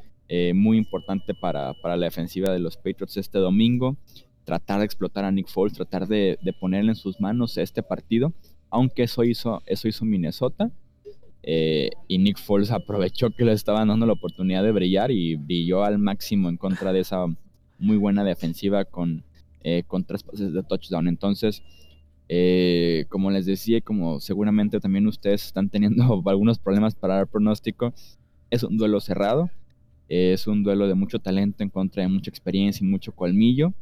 muy 0.53 0.77
importante 0.77 1.33
para, 1.33 1.73
para, 1.81 1.97
la 1.97 2.05
defensiva 2.05 2.53
de 2.53 2.59
los 2.59 2.77
Patriots 2.77 3.17
este 3.17 3.37
domingo 3.37 3.97
tratar 4.47 4.79
de 4.79 4.85
explotar 4.85 5.25
a 5.25 5.31
Nick 5.31 5.49
Foles, 5.49 5.73
tratar 5.73 6.07
de, 6.07 6.39
ponerle 6.57 6.91
en 6.91 6.95
sus 6.95 7.19
manos 7.19 7.57
este 7.57 7.83
partido, 7.83 8.31
aunque 8.69 9.03
eso 9.03 9.25
hizo, 9.25 9.61
eso 9.65 9.89
hizo 9.89 10.05
Minnesota. 10.05 10.71
Eh, 11.43 11.89
y 12.07 12.17
Nick 12.17 12.39
Foles 12.39 12.71
aprovechó 12.79 13.29
que 13.31 13.43
le 13.43 13.51
estaban 13.51 13.89
dando 13.89 14.05
la 14.05 14.13
oportunidad 14.13 14.63
de 14.63 14.71
brillar 14.71 15.11
y 15.11 15.35
brilló 15.35 15.83
al 15.83 15.97
máximo 15.97 16.47
en 16.47 16.55
contra 16.55 16.93
de 16.93 17.01
esa 17.01 17.25
muy 17.77 17.97
buena 17.97 18.23
defensiva 18.23 18.85
con, 18.85 19.25
eh, 19.63 19.83
con 19.85 20.05
tres 20.05 20.23
pases 20.23 20.53
de 20.53 20.63
touchdown. 20.63 21.09
Entonces, 21.09 21.61
eh, 22.29 23.05
como 23.09 23.31
les 23.31 23.45
decía, 23.45 23.81
como 23.81 24.19
seguramente 24.19 24.79
también 24.79 25.07
ustedes 25.07 25.45
están 25.45 25.69
teniendo 25.69 26.21
algunos 26.25 26.59
problemas 26.59 26.95
para 26.95 27.15
dar 27.15 27.27
pronóstico, 27.27 27.93
es 28.49 28.63
un 28.63 28.77
duelo 28.77 28.99
cerrado, 28.99 29.49
es 30.09 30.47
un 30.47 30.63
duelo 30.63 30.87
de 30.87 30.93
mucho 30.95 31.19
talento 31.19 31.63
en 31.63 31.69
contra 31.69 32.03
de 32.03 32.09
mucha 32.09 32.29
experiencia 32.29 32.85
y 32.85 32.87
mucho 32.87 33.11
colmillo. 33.13 33.73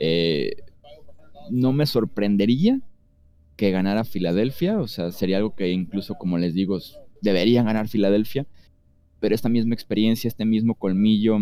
Eh, 0.00 0.56
no 1.50 1.72
me 1.72 1.86
sorprendería 1.86 2.80
que 3.56 3.70
ganara 3.70 4.04
Filadelfia, 4.04 4.78
o 4.78 4.88
sea, 4.88 5.12
sería 5.12 5.36
algo 5.36 5.54
que 5.54 5.70
incluso, 5.70 6.14
como 6.14 6.38
les 6.38 6.54
digo, 6.54 6.78
deberían 7.20 7.66
ganar 7.66 7.88
Filadelfia, 7.88 8.46
pero 9.20 9.34
esta 9.34 9.48
misma 9.48 9.74
experiencia, 9.74 10.28
este 10.28 10.44
mismo 10.44 10.74
colmillo, 10.74 11.38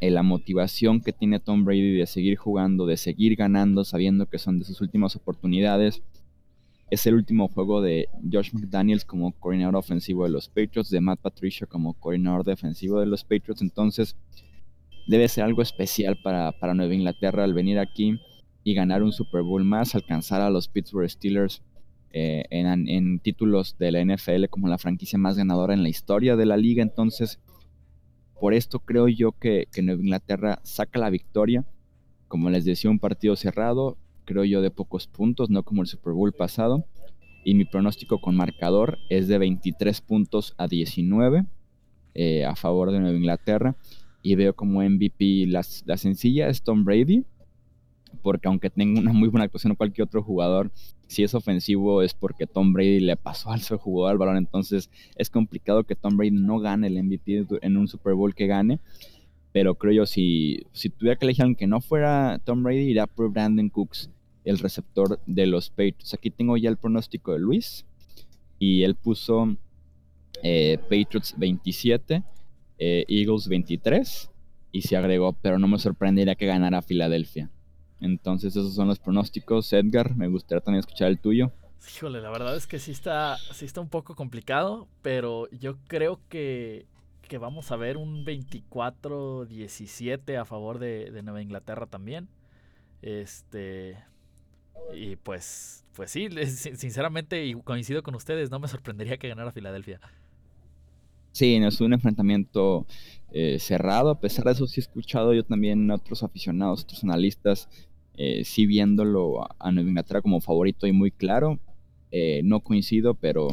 eh, 0.00 0.10
la 0.10 0.22
motivación 0.22 1.00
que 1.00 1.12
tiene 1.12 1.40
Tom 1.40 1.64
Brady 1.64 1.96
de 1.96 2.06
seguir 2.06 2.36
jugando, 2.36 2.86
de 2.86 2.96
seguir 2.96 3.36
ganando, 3.36 3.84
sabiendo 3.84 4.26
que 4.26 4.38
son 4.38 4.58
de 4.58 4.64
sus 4.64 4.80
últimas 4.80 5.16
oportunidades, 5.16 6.02
es 6.90 7.06
el 7.06 7.14
último 7.14 7.48
juego 7.48 7.82
de 7.82 8.08
Josh 8.32 8.52
McDaniels 8.52 9.04
como 9.04 9.32
coordinador 9.32 9.76
ofensivo 9.76 10.24
de 10.24 10.30
los 10.30 10.48
Patriots, 10.48 10.90
de 10.90 11.00
Matt 11.00 11.20
Patricia 11.20 11.66
como 11.66 11.94
coordinador 11.94 12.44
defensivo 12.44 12.98
de 12.98 13.06
los 13.06 13.22
Patriots, 13.22 13.62
entonces 13.62 14.16
debe 15.06 15.28
ser 15.28 15.44
algo 15.44 15.62
especial 15.62 16.18
para, 16.22 16.52
Nueva 16.74 16.94
Inglaterra 16.94 17.44
al 17.44 17.54
venir 17.54 17.78
aquí 17.78 18.18
y 18.64 18.74
ganar 18.74 19.02
un 19.02 19.12
Super 19.12 19.42
Bowl 19.42 19.64
más, 19.64 19.94
alcanzar 19.94 20.40
a 20.40 20.50
los 20.50 20.68
Pittsburgh 20.68 21.10
Steelers 21.10 21.62
eh, 22.12 22.44
en, 22.50 23.18
títulos 23.20 23.76
de 23.78 23.92
la 23.92 24.04
NFL 24.04 24.46
como 24.50 24.68
la 24.68 24.78
franquicia 24.78 25.18
más 25.18 25.36
ganadora 25.36 25.74
en 25.74 25.82
la 25.82 25.88
historia 25.88 26.36
de 26.36 26.46
la 26.46 26.56
liga. 26.56 26.82
Entonces, 26.82 27.40
por 28.40 28.54
esto 28.54 28.80
creo 28.80 29.06
yo 29.08 29.32
que, 29.32 29.68
que 29.70 29.82
Nueva 29.82 30.02
Inglaterra 30.02 30.60
saca 30.62 30.98
la 30.98 31.10
victoria. 31.10 31.64
Como 32.26 32.48
les 32.50 32.64
decía, 32.64 32.90
un 32.90 32.98
partido 32.98 33.36
cerrado, 33.36 33.98
creo 34.24 34.44
yo 34.44 34.62
de 34.62 34.70
pocos 34.70 35.06
puntos, 35.06 35.50
no 35.50 35.62
como 35.62 35.82
el 35.82 35.88
Super 35.88 36.14
Bowl 36.14 36.32
pasado. 36.32 36.84
Y 37.44 37.54
mi 37.54 37.64
pronóstico 37.64 38.20
con 38.20 38.36
marcador 38.36 38.98
es 39.08 39.28
de 39.28 39.38
23 39.38 40.00
puntos 40.00 40.54
a 40.58 40.66
19 40.66 41.44
eh, 42.14 42.44
a 42.44 42.56
favor 42.56 42.90
de 42.90 43.00
Nueva 43.00 43.16
Inglaterra 43.16 43.76
y 44.22 44.34
veo 44.34 44.54
como 44.54 44.82
MVP 44.82 45.46
la, 45.46 45.64
la 45.86 45.96
sencilla 45.96 46.48
es 46.48 46.62
Tom 46.62 46.84
Brady, 46.84 47.24
porque 48.22 48.48
aunque 48.48 48.68
tenga 48.70 49.00
una 49.00 49.12
muy 49.12 49.28
buena 49.28 49.44
actuación 49.44 49.74
cualquier 49.74 50.06
otro 50.06 50.22
jugador, 50.22 50.70
si 51.10 51.24
es 51.24 51.34
ofensivo 51.34 52.02
es 52.02 52.14
porque 52.14 52.46
Tom 52.46 52.72
Brady 52.72 53.00
le 53.00 53.16
pasó 53.16 53.50
al 53.50 53.60
jugador 53.60 54.12
al 54.12 54.18
balón, 54.18 54.36
entonces 54.36 54.90
es 55.16 55.28
complicado 55.28 55.82
que 55.82 55.96
Tom 55.96 56.16
Brady 56.16 56.30
no 56.30 56.60
gane 56.60 56.86
el 56.86 57.02
MVP 57.02 57.46
en 57.62 57.76
un 57.76 57.88
Super 57.88 58.14
Bowl 58.14 58.32
que 58.32 58.46
gane, 58.46 58.78
pero 59.50 59.74
creo 59.74 59.92
yo 59.92 60.06
si, 60.06 60.66
si 60.72 60.88
tuviera 60.88 61.18
que 61.18 61.26
elegir 61.26 61.42
aunque 61.44 61.66
no 61.66 61.80
fuera 61.80 62.40
Tom 62.44 62.62
Brady, 62.62 62.90
iría 62.90 63.08
por 63.08 63.32
Brandon 63.32 63.68
Cooks, 63.70 64.08
el 64.44 64.60
receptor 64.60 65.18
de 65.26 65.46
los 65.46 65.68
Patriots. 65.70 66.14
Aquí 66.14 66.30
tengo 66.30 66.56
ya 66.56 66.70
el 66.70 66.76
pronóstico 66.76 67.32
de 67.32 67.40
Luis 67.40 67.84
y 68.60 68.84
él 68.84 68.94
puso 68.94 69.56
eh, 70.44 70.78
Patriots 70.82 71.34
27 71.36 72.22
eh, 72.78 73.04
Eagles 73.08 73.48
23 73.48 74.30
y 74.70 74.82
se 74.82 74.96
agregó, 74.96 75.32
pero 75.32 75.58
no 75.58 75.66
me 75.66 75.80
sorprendería 75.80 76.36
que 76.36 76.46
ganara 76.46 76.82
Filadelfia. 76.82 77.50
Entonces 78.00 78.56
esos 78.56 78.74
son 78.74 78.88
los 78.88 78.98
pronósticos. 78.98 79.72
Edgar, 79.72 80.16
me 80.16 80.26
gustaría 80.28 80.60
también 80.60 80.80
escuchar 80.80 81.08
el 81.08 81.18
tuyo. 81.18 81.50
Híjole, 81.96 82.20
la 82.20 82.28
verdad 82.30 82.54
es 82.56 82.66
que 82.66 82.78
sí 82.78 82.90
está, 82.90 83.38
sí 83.52 83.64
está 83.64 83.80
un 83.80 83.88
poco 83.88 84.14
complicado, 84.14 84.86
pero 85.02 85.48
yo 85.50 85.78
creo 85.88 86.20
que, 86.28 86.84
que 87.22 87.38
vamos 87.38 87.72
a 87.72 87.76
ver 87.76 87.96
un 87.96 88.26
24-17 88.26 90.38
a 90.38 90.44
favor 90.44 90.78
de, 90.78 91.10
de, 91.10 91.22
Nueva 91.22 91.40
Inglaterra 91.42 91.86
también. 91.86 92.28
Este. 93.02 93.96
Y 94.94 95.16
pues, 95.16 95.86
pues 95.94 96.10
sí, 96.10 96.28
sinceramente, 96.76 97.46
y 97.46 97.54
coincido 97.54 98.02
con 98.02 98.14
ustedes, 98.14 98.50
no 98.50 98.58
me 98.58 98.68
sorprendería 98.68 99.16
que 99.16 99.28
ganara 99.28 99.52
Filadelfia. 99.52 100.00
Sí, 101.32 101.58
no 101.60 101.68
es 101.68 101.80
un 101.80 101.92
enfrentamiento 101.92 102.86
eh, 103.30 103.58
cerrado. 103.60 104.10
A 104.10 104.20
pesar 104.20 104.44
de 104.44 104.52
eso, 104.52 104.66
sí 104.66 104.80
he 104.80 104.82
escuchado 104.82 105.32
yo 105.32 105.44
también 105.44 105.90
a 105.90 105.94
otros 105.94 106.22
aficionados, 106.22 106.82
otros 106.82 107.04
analistas, 107.04 107.68
eh, 108.14 108.44
sí 108.44 108.66
viéndolo 108.66 109.46
a, 109.58 109.72
Nueva 109.72 109.88
Inglaterra 109.88 110.22
como 110.22 110.40
favorito 110.40 110.86
y 110.86 110.92
muy 110.92 111.10
claro. 111.10 111.58
Eh, 112.10 112.42
no 112.44 112.60
coincido, 112.60 113.14
pero, 113.14 113.48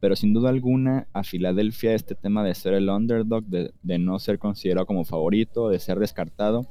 pero 0.00 0.16
sin 0.16 0.32
duda 0.32 0.50
alguna 0.50 1.08
a 1.12 1.24
Filadelfia 1.24 1.94
este 1.94 2.14
tema 2.14 2.44
de 2.44 2.54
ser 2.54 2.74
el 2.74 2.88
underdog, 2.88 3.44
de, 3.44 3.72
no 3.98 4.18
ser 4.18 4.38
considerado 4.38 4.86
como 4.86 5.04
favorito, 5.04 5.68
de 5.68 5.78
ser 5.78 5.98
descartado, 5.98 6.66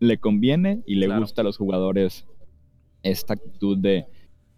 le 0.00 0.18
conviene 0.18 0.82
y 0.86 0.96
le 0.96 1.08
gusta 1.18 1.42
a 1.42 1.44
los 1.44 1.58
jugadores 1.58 2.26
esta 3.02 3.34
actitud 3.34 3.78
de 3.78 4.06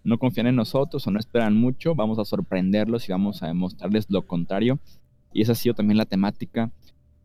no 0.07 0.19
confían 0.19 0.47
en 0.47 0.55
nosotros 0.55 1.05
o 1.07 1.11
no 1.11 1.19
esperan 1.19 1.57
mucho, 1.57 1.97
vamos 1.97 2.21
a 2.21 2.25
sorprenderlos 2.25 3.09
y 3.09 3.13
vamos 3.13 3.43
a 3.43 3.49
demostrarles 3.49 4.07
lo 4.09 4.23
contrario. 4.23 4.79
Y 5.33 5.43
esa 5.43 5.53
ha 5.53 5.57
sido 5.57 5.75
también 5.75 5.99
la 5.99 6.07
temática 6.07 6.71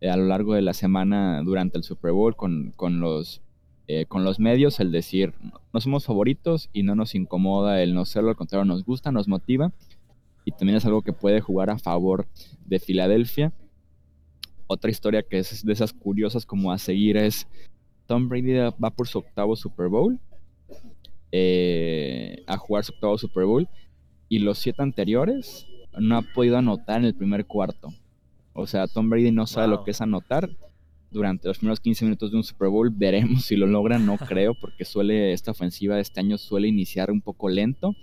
eh, 0.01 0.09
a 0.09 0.17
lo 0.17 0.25
largo 0.25 0.55
de 0.55 0.63
la 0.63 0.73
semana 0.73 1.43
durante 1.43 1.77
el 1.77 1.83
Super 1.83 2.11
Bowl 2.11 2.35
con, 2.35 2.73
los, 2.99 3.43
eh, 3.93 4.05
con 4.05 4.23
los 4.23 4.39
medios, 4.39 4.79
el 4.79 4.89
decir, 4.89 5.33
no 5.73 5.81
somos 5.81 6.05
favoritos 6.05 6.69
y 6.71 6.83
no 6.83 6.95
nos 6.95 7.13
incomoda 7.13 7.83
el 7.83 7.93
no 7.93 8.05
serlo, 8.05 8.29
al 8.29 8.37
contrario, 8.37 8.63
nos 8.63 8.85
gusta, 8.85 9.11
nos 9.11 9.27
motiva. 9.27 9.73
Y 10.45 10.51
también 10.51 10.77
es 10.77 10.85
algo 10.85 11.01
que 11.01 11.11
puede 11.11 11.41
jugar 11.41 11.69
a 11.69 11.77
favor 11.77 12.25
de 12.65 12.79
Filadelfia. 12.79 13.51
Otra 14.67 14.89
historia 14.89 15.23
que 15.23 15.39
es 15.39 15.65
de 15.65 15.73
esas 15.73 15.91
curiosas 15.91 16.45
como 16.45 16.71
a 16.71 16.77
seguir 16.77 17.17
es 17.17 17.49
Tom 18.07 18.29
Brady 18.29 18.53
va 18.81 18.91
por 18.91 19.09
su 19.09 19.17
octavo 19.17 19.57
Super 19.57 19.89
Bowl 19.89 20.17
eh, 21.33 22.45
a 22.47 22.55
jugar 22.55 22.85
su 22.85 22.93
octavo 22.93 23.17
Super 23.17 23.43
Bowl 23.43 23.67
y 24.29 24.39
los 24.39 24.57
siete 24.57 24.83
anteriores 24.83 25.67
no 25.99 26.15
ha 26.15 26.21
podido 26.21 26.57
anotar 26.57 26.99
en 26.99 27.07
el 27.07 27.13
primer 27.13 27.45
cuarto. 27.45 27.89
O 28.53 28.67
sea, 28.67 28.87
Tom 28.87 29.09
Brady 29.09 29.31
no 29.31 29.47
sabe 29.47 29.67
lo 29.67 29.83
que 29.83 29.91
es 29.91 29.99
anotar 29.99 30.49
durante 31.11 31.47
los 31.47 31.57
primeros 31.57 31.79
15 31.79 32.05
minutos 32.05 32.31
de 32.31 32.37
un 32.37 32.43
Super 32.43 32.69
Bowl. 32.69 32.89
Veremos 32.95 33.45
si 33.45 33.55
lo 33.55 33.67
logra, 33.67 33.99
no 33.99 34.17
creo, 34.27 34.53
porque 34.59 34.85
suele 34.85 35.33
esta 35.33 35.51
ofensiva 35.51 35.95
de 35.95 36.01
este 36.01 36.19
año 36.19 36.37
suele 36.37 36.67
iniciar 36.67 37.11
un 37.11 37.21
poco 37.21 37.49
lento 37.49 37.95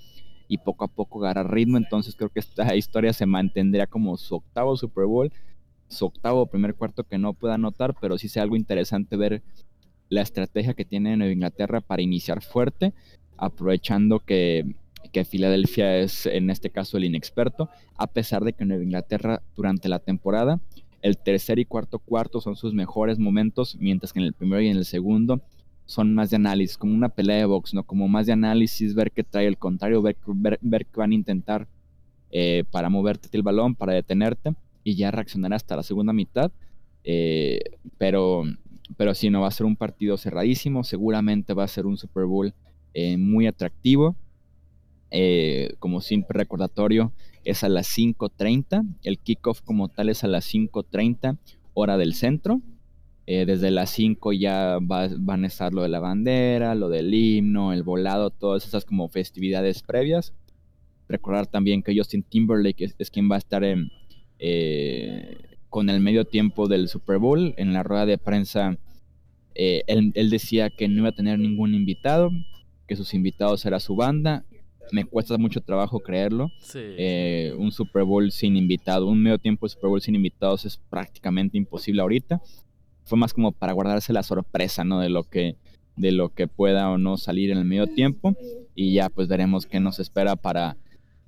y 0.47 0.59
poco 0.59 0.85
a 0.85 0.89
poco 0.89 1.21
agarrar 1.21 1.53
ritmo. 1.53 1.77
Entonces 1.77 2.15
creo 2.15 2.31
que 2.31 2.41
esta 2.41 2.75
historia 2.77 3.13
se 3.13 3.27
mantendría 3.27 3.87
como 3.87 4.17
su 4.17 4.37
octavo 4.37 4.77
Super 4.77 5.07
Bowl, 5.07 5.33
su 5.89 6.07
octavo 6.07 6.47
primer 6.47 6.75
cuarto 6.75 7.05
que 7.05 7.19
no 7.19 7.35
pueda 7.35 7.55
anotar, 7.55 7.95
pero 8.01 8.19
sí 8.19 8.29
sea 8.29 8.43
algo 8.43 8.57
interesante 8.57 9.17
ver 9.17 9.43
la 10.11 10.23
estrategia 10.23 10.75
que 10.75 10.85
tiene 10.85 11.17
Nueva 11.17 11.33
Inglaterra 11.33 11.81
para 11.81 12.03
iniciar 12.03 12.43
fuerte, 12.43 12.95
aprovechando 13.37 14.21
que, 14.21 14.75
que, 15.13 15.25
Filadelfia 15.25 15.99
es 15.99 16.27
en 16.27 16.51
este 16.51 16.71
caso 16.71 16.97
el 16.97 17.05
inexperto, 17.05 17.69
a 17.97 18.07
pesar 18.07 18.43
de 18.45 18.55
que 18.55 18.65
Nueva 18.65 18.85
Inglaterra 18.85 19.43
durante 19.55 19.89
la 19.89 19.99
temporada, 19.99 20.61
el 21.03 21.19
tercer 21.19 21.59
y 21.59 21.65
cuarto 21.65 21.99
cuarto 21.99 22.41
son 22.41 22.57
sus 22.57 22.75
mejores 22.75 23.19
momentos, 23.19 23.77
mientras 23.79 24.13
que 24.13 24.21
en 24.21 24.27
el 24.27 24.33
primero 24.33 24.61
y 24.63 24.69
en 24.69 24.77
el 24.77 24.85
segundo 24.85 25.41
son 25.89 26.15
más 26.15 26.29
de 26.29 26.37
análisis, 26.37 26.77
como 26.77 26.95
una 26.95 27.09
pelea 27.09 27.39
de 27.39 27.45
box, 27.47 27.73
¿no? 27.73 27.83
Como 27.83 28.09
más 28.09 28.27
de 28.27 28.33
análisis, 28.33 28.95
ver 28.95 29.11
qué 29.11 29.25
trae 29.25 29.47
el 29.47 29.57
contrario, 29.57 30.03
ver, 30.03 30.17
qué 30.17 30.97
van 30.97 31.13
a 31.13 31.15
intentar 31.15 31.67
eh, 32.31 32.65
para 32.71 32.91
moverte 32.91 33.29
el 33.33 33.43
balón, 33.43 33.75
para 33.75 33.95
detenerte 33.95 34.55
y 34.85 34.97
ya 34.97 35.11
reaccionar 35.11 35.55
hasta 35.55 35.77
la 35.77 35.83
segunda 35.83 36.13
mitad. 36.13 36.53
Eh, 37.05 37.61
pero 37.97 38.45
pero 38.97 39.15
sí, 39.15 39.31
no 39.31 39.43
va 39.43 39.49
a 39.49 39.53
ser 39.53 39.67
un 39.67 39.77
partido 39.77 40.17
cerradísimo, 40.19 40.85
seguramente 40.85 41.55
va 41.55 41.65
a 41.65 41.69
ser 41.69 41.87
un 41.87 41.97
Super 41.97 42.25
Bowl 42.25 42.53
eh, 42.93 43.17
muy 43.17 43.47
atractivo. 43.47 44.15
Como 45.79 46.03
simple 46.03 46.35
recordatorio, 46.35 47.13
es 47.49 47.65
a 47.65 47.71
las 47.71 47.89
5.30, 47.97 48.85
el 49.03 49.19
kickoff 49.19 49.63
como 49.63 49.89
tal 49.89 50.11
es 50.11 50.23
a 50.23 50.29
las 50.29 50.53
5.30 50.53 51.39
hora 51.73 51.97
del 51.97 52.15
centro. 52.15 52.61
Eh, 53.27 53.47
desde 53.47 53.71
las 53.71 53.91
5 53.91 54.33
ya 54.33 54.79
van 54.81 55.45
a 55.45 55.47
estar 55.47 55.73
lo 55.73 55.83
de 55.83 55.89
la 55.89 56.01
bandera, 56.01 56.75
lo 56.75 56.89
del 56.89 57.13
himno, 57.13 57.73
el 57.73 57.83
volado, 57.83 58.31
todas 58.31 58.67
esas 58.67 58.85
como 58.85 59.09
festividades 59.09 59.83
previas. 59.83 60.35
Recordar 61.09 61.47
también 61.47 61.83
que 61.83 61.97
Justin 61.97 62.23
Timberlake 62.23 62.95
es, 62.99 63.11
quien 63.11 63.31
va 63.31 63.37
a 63.37 63.39
estar 63.39 63.63
eh, 64.39 65.39
con 65.71 65.89
el 65.89 66.01
medio 66.01 66.27
tiempo 66.27 66.69
del 66.69 66.89
Super 66.89 67.19
Bowl. 67.19 67.55
En 67.57 67.73
la 67.73 67.83
rueda 67.83 68.05
de 68.05 68.19
prensa, 68.19 68.77
eh, 69.55 69.85
él, 69.87 70.13
él, 70.15 70.29
decía 70.29 70.69
que 70.69 70.87
no 70.87 70.99
iba 70.99 71.09
a 71.09 71.13
tener 71.13 71.39
ningún 71.39 71.75
invitado, 71.75 72.31
que 72.87 72.97
sus 72.97 73.15
invitados 73.15 73.65
era 73.65 73.81
su 73.81 73.97
banda. 73.97 74.45
Me 74.93 75.05
cuesta 75.05 75.37
mucho 75.39 75.61
trabajo 75.61 76.01
creerlo. 76.01 76.51
un 77.57 77.73
Super 77.73 78.05
Bowl 78.05 78.31
sin 78.31 78.57
invitado, 78.57 79.07
un 79.07 79.23
medio 79.23 79.39
tiempo 79.39 79.67
de 79.67 79.71
Super 79.71 79.91
Bowl 79.91 80.01
sin 80.01 80.15
invitados 80.15 80.65
es 80.65 80.79
prácticamente 80.91 81.57
imposible 81.59 82.03
ahorita 82.03 82.41
fue 83.09 83.19
más 83.19 83.33
como 83.33 83.53
para 83.53 83.73
guardarse 83.73 84.13
la 84.13 84.23
sorpresa, 84.23 84.85
¿no? 84.85 85.01
De 85.01 85.09
lo 85.09 85.25
que, 85.25 85.57
de 85.97 86.13
lo 86.13 86.29
que 86.29 86.47
pueda 86.47 86.91
o 86.91 86.99
no 86.99 87.17
salir 87.17 87.51
en 87.51 87.59
el 87.59 87.65
medio 87.65 87.87
tiempo. 87.87 88.37
Y 88.75 88.93
ya 88.93 89.09
pues 89.09 89.29
veremos 89.29 89.67
qué 89.67 89.81
nos 89.81 89.99
espera 89.99 90.37
para, 90.37 90.77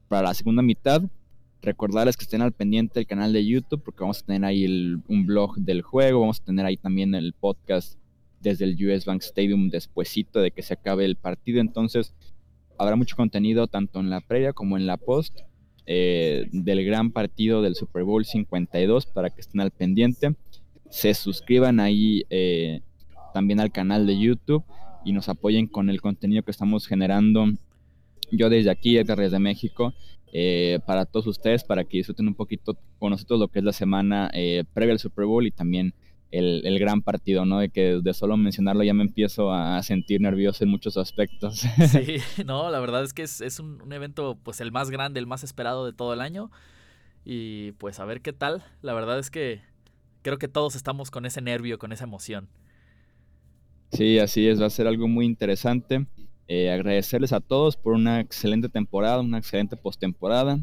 para 0.07 0.29
la 0.29 0.35
segunda 0.35 0.63
mitad. 0.63 1.03
Recordarles 1.63 2.17
que 2.17 2.25
estén 2.25 2.43
al 2.43 2.53
pendiente 2.53 3.01
del 3.01 3.07
canal 3.07 3.33
de 3.33 3.47
YouTube 3.47 3.83
porque 3.83 4.01
vamos 4.01 4.23
a 4.23 4.27
tener 4.27 4.45
ahí 4.45 4.67
un 5.09 5.27
blog 5.27 5.57
del 5.57 5.83
juego, 5.83 6.21
vamos 6.21 6.41
a 6.41 6.45
tener 6.45 6.67
ahí 6.67 6.77
también 6.77 7.15
el 7.15 7.33
podcast 7.33 7.99
desde 8.41 8.65
el 8.65 8.77
US 8.87 9.05
Bank 9.05 9.23
Stadium 9.23 9.69
despuesito 9.69 10.41
de 10.41 10.51
que 10.51 10.63
se 10.63 10.75
acabe 10.75 11.07
el 11.07 11.17
partido. 11.17 11.61
Entonces 11.61 12.15
habrá 12.81 12.97
mucho 12.97 13.15
contenido 13.15 13.67
tanto 13.67 14.01
en 14.01 14.09
la 14.09 14.23
previa 14.23 14.55
como 14.55 14.79
en 14.79 14.87
la 14.87 14.97
post 14.97 15.39
eh, 15.85 16.47
del 16.51 16.83
gran 16.83 17.13
partido 17.13 17.61
del 17.61 17.75
Super 17.75 18.05
Bowl 18.05 18.25
52 18.25 19.05
para 19.05 19.29
que 19.29 19.43
estén 19.43 19.61
al 19.61 19.71
pendiente 19.71 20.35
se 20.89 21.13
suscriban 21.13 21.79
ahí 21.79 22.25
eh, 22.31 22.81
también 23.35 23.61
al 23.61 23.71
canal 23.71 24.07
de 24.07 24.19
YouTube 24.19 24.65
y 25.05 25.13
nos 25.13 25.29
apoyen 25.29 25.67
con 25.67 25.91
el 25.91 26.01
contenido 26.01 26.43
que 26.43 26.51
estamos 26.51 26.87
generando. 26.87 27.47
Yo 28.33 28.49
desde 28.49 28.71
aquí, 28.71 28.97
desde 28.97 29.39
México, 29.39 29.93
eh, 30.33 30.81
para 30.87 31.05
todos 31.05 31.27
ustedes, 31.27 31.65
para 31.65 31.85
que 31.85 31.99
disfruten 31.99 32.29
un 32.29 32.35
poquito 32.35 32.79
con 32.99 33.11
nosotros 33.11 33.41
lo 33.41 33.49
que 33.49 33.59
es 33.59 33.65
la 33.65 33.73
semana 33.73 34.31
previa 34.73 34.93
al 34.95 34.99
Super 34.99 35.27
Bowl 35.27 35.47
y 35.47 35.51
también 35.51 35.95
el, 36.31 36.79
gran 36.79 37.03
partido, 37.03 37.45
¿no? 37.45 37.59
De 37.59 37.71
que 37.71 38.01
de 38.03 38.15
solo 38.15 38.37
mencionarlo 38.37 38.85
ya 38.85 38.95
me 38.95 39.03
empiezo 39.03 39.53
a 39.53 39.83
sentir 39.83 40.21
nervioso 40.21 40.65
en 40.65 40.71
muchos 40.71 40.97
aspectos. 40.97 41.63
Sí, 41.91 42.17
no, 42.47 42.71
la 42.71 42.81
verdad 42.81 43.03
es 43.05 43.13
que 43.13 43.23
es, 43.23 43.61
un, 43.61 43.81
un, 43.83 43.93
evento, 43.93 44.39
pues 44.43 44.61
el 44.61 44.73
más 44.73 44.91
grande, 44.91 45.21
el 45.21 45.27
más 45.27 45.45
esperado 45.45 45.87
de 45.87 45.93
todo 45.93 46.13
el 46.15 46.21
año. 46.21 46.51
Y 47.25 47.73
pues 47.73 48.01
a 48.01 48.05
ver 48.05 48.23
qué 48.23 48.33
tal. 48.33 48.65
La 48.83 48.95
verdad 48.95 49.19
es 49.19 49.31
que 49.31 49.61
creo 50.23 50.39
que 50.39 50.49
todos 50.49 50.75
estamos 50.75 51.11
con 51.11 51.27
ese 51.27 51.41
nervio, 51.41 51.79
con 51.79 51.93
esa 51.93 52.05
emoción. 52.05 52.49
Sí, 53.93 54.19
así 54.19 54.47
es, 54.47 54.61
va 54.61 54.67
a 54.67 54.71
ser 54.71 54.87
algo 54.87 55.09
muy 55.09 55.27
interesante. 55.27 56.07
Eh, 56.47 56.71
agradecerles 56.71 57.33
a 57.33 57.41
todos 57.41 57.77
por 57.77 57.93
una 57.93 58.21
excelente 58.21 58.69
temporada, 58.69 59.21
una 59.21 59.39
excelente 59.39 59.77
postemporada. 59.77 60.61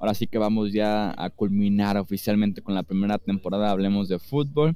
Ahora 0.00 0.14
sí 0.14 0.26
que 0.26 0.38
vamos 0.38 0.72
ya 0.72 1.14
a 1.16 1.28
culminar 1.28 1.98
oficialmente 1.98 2.62
con 2.62 2.74
la 2.74 2.82
primera 2.82 3.18
temporada, 3.18 3.70
hablemos 3.70 4.08
de 4.08 4.18
fútbol. 4.18 4.74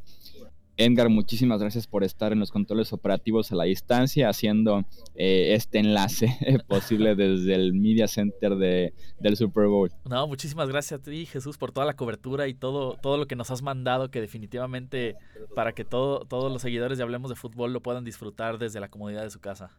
Edgar, 0.76 1.08
muchísimas 1.08 1.60
gracias 1.60 1.86
por 1.86 2.04
estar 2.04 2.32
en 2.32 2.40
los 2.40 2.50
controles 2.50 2.92
operativos 2.92 3.50
a 3.50 3.54
la 3.54 3.64
distancia, 3.64 4.28
haciendo 4.28 4.84
eh, 5.14 5.54
este 5.54 5.78
enlace 5.78 6.36
posible 6.68 7.14
desde 7.14 7.54
el 7.54 7.72
Media 7.72 8.06
Center 8.06 8.56
de, 8.56 8.92
del 9.18 9.36
Super 9.36 9.68
Bowl. 9.68 9.90
No, 10.04 10.26
muchísimas 10.26 10.68
gracias 10.68 11.00
a 11.00 11.02
ti, 11.02 11.24
Jesús, 11.24 11.56
por 11.56 11.72
toda 11.72 11.86
la 11.86 11.94
cobertura 11.94 12.46
y 12.46 12.52
todo, 12.52 12.98
todo 13.00 13.16
lo 13.16 13.26
que 13.26 13.36
nos 13.36 13.50
has 13.50 13.62
mandado, 13.62 14.10
que 14.10 14.20
definitivamente 14.20 15.16
para 15.54 15.72
que 15.72 15.86
todo, 15.86 16.26
todos 16.26 16.52
los 16.52 16.60
seguidores 16.60 16.98
de 16.98 17.04
Hablemos 17.04 17.30
de 17.30 17.36
Fútbol 17.36 17.72
lo 17.72 17.80
puedan 17.80 18.04
disfrutar 18.04 18.58
desde 18.58 18.78
la 18.78 18.88
comodidad 18.88 19.22
de 19.22 19.30
su 19.30 19.40
casa. 19.40 19.70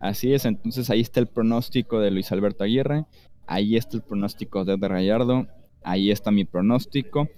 Así 0.00 0.34
es, 0.34 0.44
entonces 0.46 0.90
ahí 0.90 1.00
está 1.00 1.20
el 1.20 1.28
pronóstico 1.28 2.00
de 2.00 2.10
Luis 2.10 2.32
Alberto 2.32 2.64
Aguirre, 2.64 3.04
ahí 3.46 3.76
está 3.76 3.96
el 3.96 4.02
pronóstico 4.02 4.64
de 4.64 4.76
Gallardo, 4.76 5.46
ahí 5.82 6.10
está 6.10 6.30
mi 6.30 6.44
pronóstico 6.44 7.28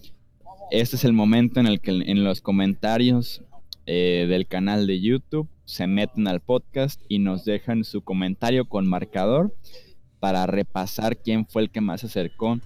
este 0.70 0.96
es 0.96 1.04
el 1.04 1.12
momento 1.12 1.60
en 1.60 1.66
el 1.66 1.80
que 1.80 1.90
en 1.90 2.24
los 2.24 2.40
comentarios 2.40 3.42
eh, 3.86 4.26
del 4.28 4.46
canal 4.46 4.86
de 4.86 5.00
YouTube 5.00 5.48
se 5.64 5.86
meten 5.86 6.26
al 6.26 6.40
podcast 6.40 7.02
y 7.08 7.18
nos 7.18 7.44
dejan 7.44 7.84
su 7.84 8.02
comentario 8.02 8.68
con 8.68 8.86
marcador 8.86 9.54
para 10.20 10.46
repasar 10.46 11.18
quién 11.18 11.46
fue 11.46 11.62
el 11.62 11.70
que 11.70 11.80
más 11.80 12.00
se 12.00 12.06
acercó 12.06 12.58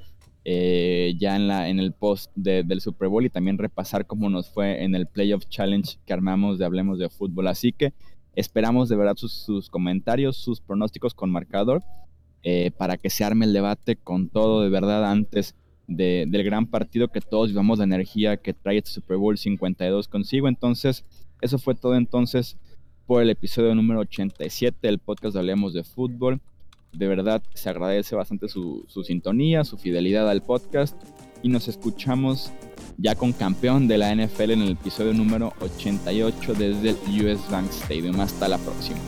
eh, 0.45 1.15
ya 1.19 1.37
en, 1.37 1.49
la, 1.49 1.69
en 1.69 1.81
el 1.81 1.93
post 1.93 2.31
del 2.35 2.81
Super 2.81 3.09
Bowl 3.09 3.27
y 3.27 3.31
también 3.31 3.59
repasar 3.59 4.07
cómo 4.07 4.31
nos 4.31 4.49
fue 4.49 4.85
en 4.85 4.95
el 4.95 5.07
Playoff 5.07 5.47
Challenge 5.49 5.99
que 6.07 6.13
armamos 6.13 6.59
de 6.59 6.65
Hablemos 6.65 6.99
de 6.99 7.11
Fútbol. 7.11 7.49
Así 7.49 7.73
que 7.73 7.93
esperamos 8.35 8.89
de 8.89 8.97
verdad 8.97 9.17
sus, 9.17 9.69
comentarios, 9.69 10.37
sus 10.37 10.61
pronósticos 10.61 11.15
con 11.15 11.31
marcador 11.31 11.83
eh, 12.43 12.71
para 12.77 12.97
que 12.97 13.11
se 13.11 13.25
arme 13.25 13.47
el 13.47 13.53
debate 13.53 13.97
con 13.97 14.29
todo 14.29 14.63
de 14.63 14.69
verdad 14.69 15.11
antes 15.11 15.55
del 15.89 16.45
gran 16.45 16.67
partido 16.67 17.09
que 17.09 17.23
todos 17.23 17.49
vivamos 17.49 17.79
la 17.79 17.85
energía 17.85 18.37
que 18.37 18.53
trae 18.53 18.77
este 18.77 18.91
Super 18.91 19.17
Bowl 19.17 19.39
52 19.39 20.07
consigo. 20.07 20.47
Entonces, 20.47 21.05
eso 21.41 21.59
fue 21.59 21.75
todo 21.75 21.95
entonces 21.95 22.59
por 23.07 23.23
el 23.23 23.31
episodio 23.31 23.75
número 23.75 24.01
87 24.01 24.77
del 24.83 24.99
podcast 24.99 25.33
de 25.35 25.41
Hablemos 25.41 25.73
de 25.73 25.85
Fútbol. 25.85 26.41
De 26.93 27.09
verdad 27.09 27.43
se 27.55 27.71
agradece 27.71 28.15
bastante 28.15 28.49
su, 28.49 28.85
su 28.87 29.03
sintonía, 29.03 29.65
su 29.65 29.79
fidelidad 29.79 30.29
al 30.29 30.43
podcast 30.43 30.95
y 31.43 31.49
nos 31.49 31.69
escuchamos 31.69 32.53
ya 32.99 33.15
con 33.15 33.33
campeón 33.33 33.89
de 33.89 33.99
la 33.99 34.15
NFL 34.15 34.51
en 34.51 34.63
el 34.63 34.73
episodio 34.73 35.15
número 35.15 35.55
88 35.61 36.55
desde 36.55 36.91
el 36.91 37.27
US 37.27 37.51
Bank 37.51 37.71
Stadium. 37.71 38.21
Hasta 38.21 38.49
la 38.49 38.59
próxima. 38.59 38.99